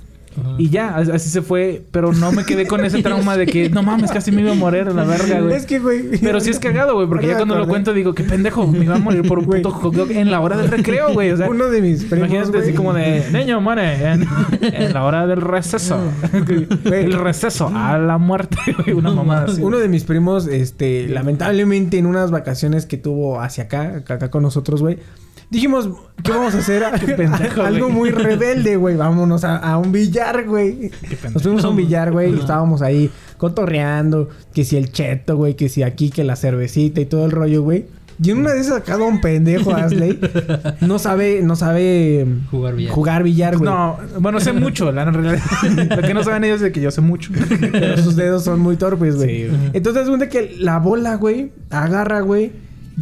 [0.59, 1.83] Y ya, as- así se fue.
[1.91, 4.55] Pero no me quedé con ese trauma de que, no mames, casi me iba a
[4.55, 5.55] morir la verga, güey.
[5.55, 6.19] Es que, güey.
[6.21, 8.95] Pero sí es cagado, güey, porque ya cuando lo cuento digo, qué pendejo, me iba
[8.95, 9.63] a morir por un Güey.
[9.63, 11.31] puto hot dog en la hora del recreo, güey.
[11.33, 14.27] O sea, Uno de mis primos, imagínate así como de, niño, muere en,
[14.63, 15.99] en la hora del receso.
[16.85, 18.97] El receso a la muerte, güey.
[18.97, 19.61] Una mamada así.
[19.63, 24.43] Uno de mis primos, este, lamentablemente en unas vacaciones que tuvo hacia acá, acá con
[24.43, 24.99] nosotros, güey.
[25.51, 25.89] Dijimos,
[26.23, 26.85] ¿qué vamos a hacer?
[27.17, 28.97] pendejo, Algo muy rebelde, güey.
[28.97, 30.91] Vámonos a, a un billar, güey.
[31.35, 32.33] Nos fuimos a un billar, güey.
[32.35, 34.29] y estábamos ahí cotorreando.
[34.55, 35.55] Que si el cheto, güey.
[35.55, 37.87] Que si aquí, que la cervecita y todo el rollo, güey.
[38.23, 40.21] Y en una de esas acá un pendejo, Asley.
[40.83, 42.93] No sabe, no sabe Jugar billar.
[42.95, 43.71] jugar billar, güey.
[43.71, 45.43] No, bueno, sé mucho, la realidad.
[45.97, 47.33] Lo que no saben ellos es de que yo sé mucho.
[47.73, 49.29] Pero sus dedos son muy torpes, güey.
[49.29, 49.71] Sí, güey.
[49.73, 52.53] Entonces, un de que la bola, güey, agarra, güey.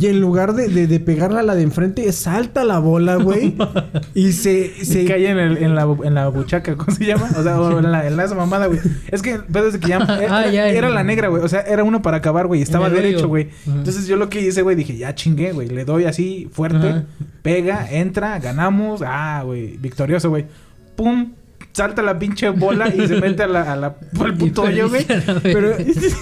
[0.01, 3.57] Y en lugar de, de, de pegarla a la de enfrente, salta la bola, güey.
[4.15, 4.85] y se...
[4.85, 7.29] Se cae en, el- en la, en la buchaca, ¿cómo se llama?
[7.37, 8.79] O sea, o en la, en la esa mamada, güey.
[9.11, 11.43] Es que, pero es que ya, era, Ah, ya, era en- la negra, güey.
[11.43, 12.63] O sea, era uno para acabar, güey.
[12.63, 13.49] Estaba derecho, güey.
[13.67, 15.69] Entonces yo lo que hice, güey, dije, ya chingué, güey.
[15.69, 17.03] Le doy así fuerte,
[17.43, 19.03] pega, entra, ganamos.
[19.05, 20.47] Ah, güey, victorioso, güey.
[20.95, 21.33] Pum,
[21.79, 25.07] salta la pinche bola y se mete a la, a la, al puto hoyo, güey.
[25.43, 25.73] Pero,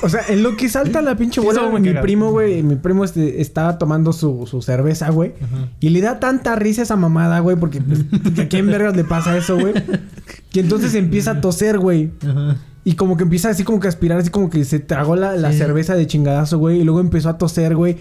[0.03, 2.77] o sea, en lo que salta la pinche Sí, bola, muy mi primo, güey, mi
[2.77, 5.33] primo este, estaba tomando su, su cerveza, güey.
[5.81, 8.01] Y le da tanta risa esa mamada, güey, porque pues,
[8.39, 9.75] ¿a quién vergas le pasa eso, güey?
[10.51, 12.13] Que entonces empieza a toser, güey.
[12.27, 12.57] Ajá.
[12.85, 15.35] Y como que empieza así como que a aspirar, así como que se tragó la,
[15.35, 15.59] la Sí.
[15.59, 16.81] cerveza de chingadazo, güey.
[16.81, 17.97] Y luego empezó a toser, güey.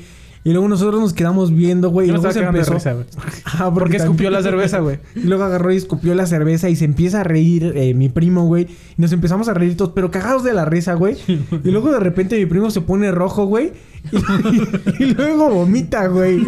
[0.45, 2.05] Y luego nosotros nos quedamos viendo, güey.
[2.07, 2.73] Y Yo luego se de empezó.
[2.75, 3.05] risa, güey.
[3.59, 4.99] Ah, Porque escupió la cerveza, güey.
[5.15, 8.45] Y luego agarró y escupió la cerveza y se empieza a reír eh, mi primo,
[8.45, 8.67] güey.
[8.95, 11.17] Y nos empezamos a reír todos, pero cagados de la risa, güey.
[11.27, 13.71] Y luego de repente mi primo se pone rojo, güey.
[14.11, 16.45] Y, y luego vomita, güey.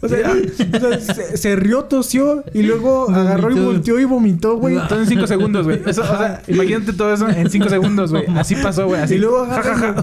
[0.00, 4.56] O sea, o sea, se, se rió, tosió y luego agarró y volteó y vomitó,
[4.56, 4.76] güey.
[4.76, 5.80] Entonces en 5 segundos, güey.
[5.84, 8.26] Eso, o sea, imagínate todo eso en 5 segundos, güey.
[8.36, 9.02] Así pasó, güey.
[9.02, 9.94] Así Y luego ja, ja.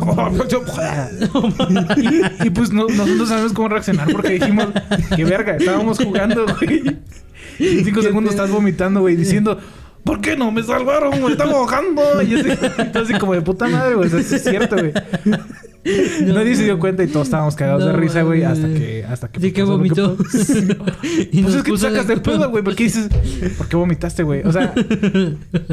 [1.97, 4.67] y, y pues no, nosotros sabemos cómo reaccionar porque dijimos,
[5.15, 6.99] qué verga, estábamos jugando, güey.
[7.57, 9.57] Y en 5 segundos estás vomitando, güey, diciendo,
[10.03, 11.21] ¿por qué no me salvaron?
[11.23, 12.21] Me están ahogando.
[12.21, 14.07] Y así, entonces, como de puta madre, güey.
[14.07, 14.91] O sea, sí es cierto, güey.
[16.25, 19.39] Nadie se dio cuenta y todos estábamos cagados de risa, güey, hasta que, hasta que
[19.39, 20.17] Sí que vomitó.
[21.31, 22.63] Y Pues es que te sacas de pedo, güey.
[22.63, 23.09] ¿Por qué dices,
[23.57, 24.41] ¿por qué vomitaste, güey?
[24.45, 24.73] O sea,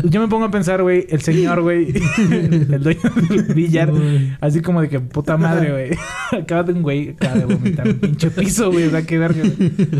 [0.04, 1.94] yo me pongo a pensar, güey, el señor, güey,
[2.30, 3.92] el dueño del billar,
[4.40, 6.42] así como de que puta madre, güey.
[6.42, 8.86] Acaba de un güey, acaba de vomitar un pinche piso, güey.
[8.86, 9.42] O sea, qué verga,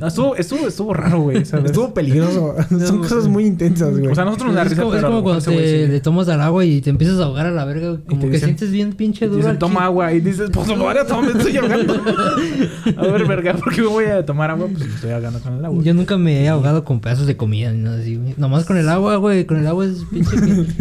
[0.06, 1.44] estuvo, estuvo, estuvo raro, güey.
[1.44, 1.66] ¿sabes?
[1.66, 2.54] Estuvo peligroso.
[2.86, 4.12] Son cosas muy intensas, güey.
[4.12, 6.80] O sea, nosotros nos da risa, es pero como cuando te tomas al agua y
[6.80, 7.98] te empiezas a ahogar a la verga.
[8.06, 9.56] Como que sientes bien pinche duro.
[9.58, 10.01] Toma chile.
[10.02, 10.12] Agua.
[10.14, 11.94] Y dices, pues, ahora toma, me estoy ahogando.
[12.96, 14.68] a ver, verga, ¿por qué me voy a tomar agua?
[14.68, 15.82] Pues me estoy ahogando con el agua.
[15.82, 18.34] Yo nunca me he ahogado con pedazos de comida ni nada así, güey.
[18.36, 19.44] Nomás con el agua, güey.
[19.46, 20.36] Con el agua es pinche.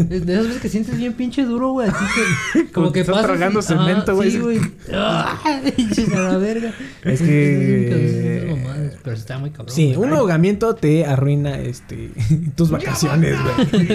[0.09, 1.89] es de esas veces que sientes bien pinche duro, güey.
[1.89, 2.05] Así
[2.53, 2.59] que.
[2.72, 4.32] Como Como que estás pasas tragando y- cemento, güey.
[4.32, 4.59] Sí, güey.
[5.76, 6.74] Pinches a la verga.
[7.03, 9.74] Es que- mamadas, Pero está muy cabrón.
[9.76, 10.09] Sí, güey.
[10.09, 12.11] un ahogamiento te arruina este
[12.55, 13.88] tus vacaciones, güey.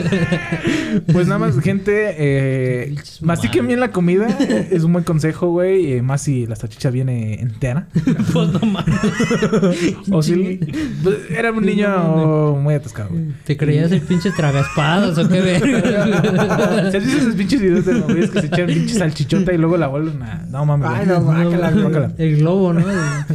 [1.12, 4.26] Pues nada más, gente, eh, mastiquen bien la comida.
[4.70, 5.92] Es un buen consejo, güey.
[5.94, 7.88] eh, más si la salchicha viene entera.
[8.32, 8.94] Pues no mames.
[10.10, 10.60] o si...
[11.02, 13.28] pues, Era un niño muy atascado, güey.
[13.44, 16.90] ¿Te creías el pinche tragaespadas o qué verga?
[16.90, 19.76] ¿Se visto esos pinches videos de los güeyes que se echan pinche salchichota y luego
[19.76, 20.46] la vuelven a...
[20.50, 20.88] No mames.
[20.92, 22.12] Ay, no, guácala, No, guácala.
[22.18, 22.84] El globo, ¿no?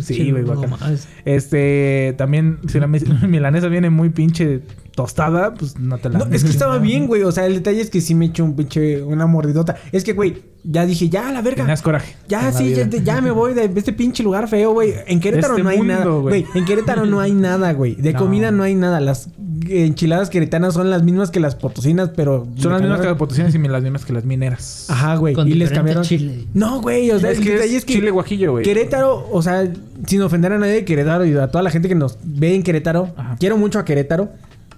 [0.02, 0.78] Sí, güey, guácala.
[1.26, 2.14] Este...
[2.18, 2.88] También, si la
[3.28, 4.62] milanesa viene muy pinche
[4.96, 6.20] tostada, pues no te la...
[6.20, 7.24] No, es que estaba bien, güey.
[7.24, 9.78] O sea, el detalle es que sí me echo un pinche una mordidota.
[9.92, 11.64] Es que, güey, ya dije, ya la verga.
[11.64, 12.16] Tenías coraje.
[12.28, 14.94] Ya, sí, ya, ya me voy de este pinche lugar feo, güey.
[15.08, 16.46] En Querétaro Este no hay mundo, nada, güey.
[16.54, 17.96] En Querétaro no hay nada, güey.
[17.96, 18.20] De No.
[18.20, 19.00] comida no hay nada.
[19.00, 19.30] Las
[19.68, 22.46] enchiladas queretanas son las mismas que las potosinas, pero...
[22.58, 23.20] Son las mismas que las que...
[23.20, 24.88] potosinas y las mismas que las mineras.
[24.90, 25.34] Ajá, güey.
[25.34, 26.04] Con Y les cambiaron...
[26.04, 26.46] chile.
[26.54, 27.10] No, güey.
[27.12, 28.64] O sea, es el que detalle es chile guajillo, güey.
[28.66, 29.72] Querétaro, o sea,
[30.06, 32.64] sin ofender a nadie de Querétaro y a toda la gente que nos ve en
[32.64, 33.36] Querétaro, Ajá.
[33.40, 34.30] quiero mucho a Querétaro,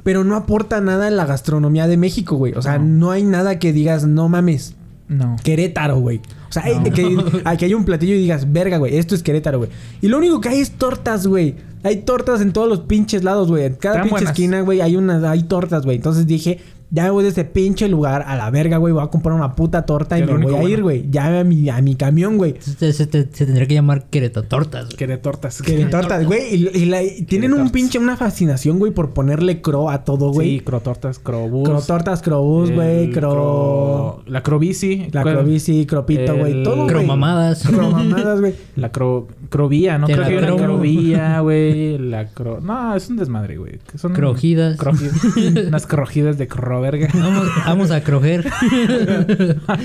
[0.04, 2.54] pero no aporta nada en la gastronomía de México, güey.
[2.54, 2.86] O sea, No.
[3.08, 3.12] no.
[3.12, 4.76] hay nada que digas, no mames,
[5.10, 5.36] No.
[5.44, 6.18] Querétaro, güey.
[6.50, 6.84] O sea, hay- No.
[6.86, 9.70] que, hay- que hay un platillo y digas, verga, güey, esto es Querétaro, güey.
[10.02, 11.56] Y lo único que hay es tortas, güey.
[11.84, 13.66] Hay tortas en todos los pinches lados, güey.
[13.66, 14.32] En cada Están pinche buenas.
[14.32, 15.98] esquina, güey, hay unas, hay tortas, güey.
[15.98, 16.60] Entonces dije,
[16.96, 18.94] ya me voy de ese pinche lugar a la verga, güey.
[18.94, 20.84] Voy a comprar una puta torta y me voy a ir, bueno.
[20.84, 21.10] güey.
[21.10, 22.56] Ya a mi, a mi camión, güey.
[22.60, 24.86] Se, se, te- se tendría que llamar Queretatortas.
[24.86, 24.98] güey.
[24.98, 25.60] Quiere tortas.
[25.64, 26.54] Que tortas, güey.
[26.56, 30.30] Y, y la- y tienen un pinche, una fascinación, güey, por ponerle cro a todo,
[30.30, 30.60] Sí, güey.
[30.60, 31.68] crotortas, crobús.
[31.68, 34.22] Cro tortas, crobús, güey, cro...
[34.28, 35.08] La crobici.
[35.12, 36.64] La crobici, cropito, güey.
[36.64, 36.88] Todo, güey.
[36.90, 37.64] Cromamadas.
[37.68, 38.54] Cromamadas, güey.
[38.76, 39.28] La cro...
[39.54, 40.08] Crovía, ¿no?
[40.08, 42.00] Te Creo la que hay una crovía, güey.
[42.00, 42.60] La cro...
[42.60, 43.80] No, es un desmadre, güey.
[43.94, 44.12] Son...
[44.12, 44.78] Crojidas.
[44.78, 45.24] Crojidas.
[45.68, 47.08] Unas crojidas de croverga.
[47.14, 48.52] Vamos, vamos a crojer.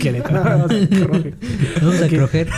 [0.01, 0.69] Querétaro.
[0.69, 1.35] Croje.
[1.83, 2.49] Vamos a crojer.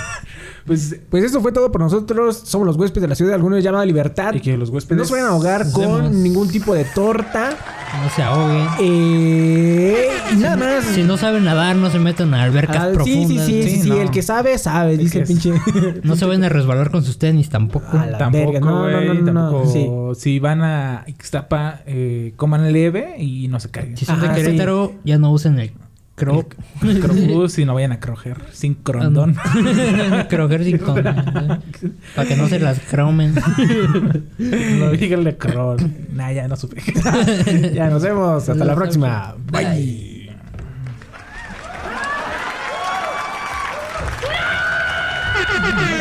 [0.66, 1.00] Pues...
[1.10, 2.42] Pues eso fue todo por nosotros.
[2.44, 4.32] Somos los huéspedes de la ciudad de algunos llamada Libertad.
[4.34, 4.98] Y que los huéspedes...
[4.98, 7.56] No se vayan a ahogar con ningún tipo de torta.
[8.02, 8.66] No se ahoguen.
[8.80, 10.84] Eh, y nada más.
[10.84, 13.28] Si no saben nadar, no se metan a albercas Ah, sí, profundas.
[13.28, 14.00] sí, sí, sí, Sí, sí, no.
[14.00, 15.52] El que sabe, sabe, dice el pinche.
[16.02, 17.98] No se vayan a resbalar con sus tenis tampoco.
[17.98, 18.60] A la Tampoco, verga.
[18.60, 20.14] No, no, güey, no, tampoco.
[20.14, 23.96] Si van a Ixtapa, eh, coman leve y no se caigan.
[23.96, 25.72] Si son Ajá, de Querétaro, ya no usen el
[26.20, 26.46] cro.
[27.00, 28.36] Crobús y no vayan a crojer.
[28.52, 29.36] Sin crondón.
[30.28, 31.02] crojer sin con.
[31.02, 33.34] Para que no se las cromen.
[34.38, 35.78] no díganle cron.
[36.12, 36.82] Nah, ya no supe.
[37.74, 38.48] ya nos vemos.
[38.48, 39.34] Hasta la próxima.
[39.50, 39.64] Bye.
[39.64, 40.30] Bye.
[45.72, 45.99] Bye.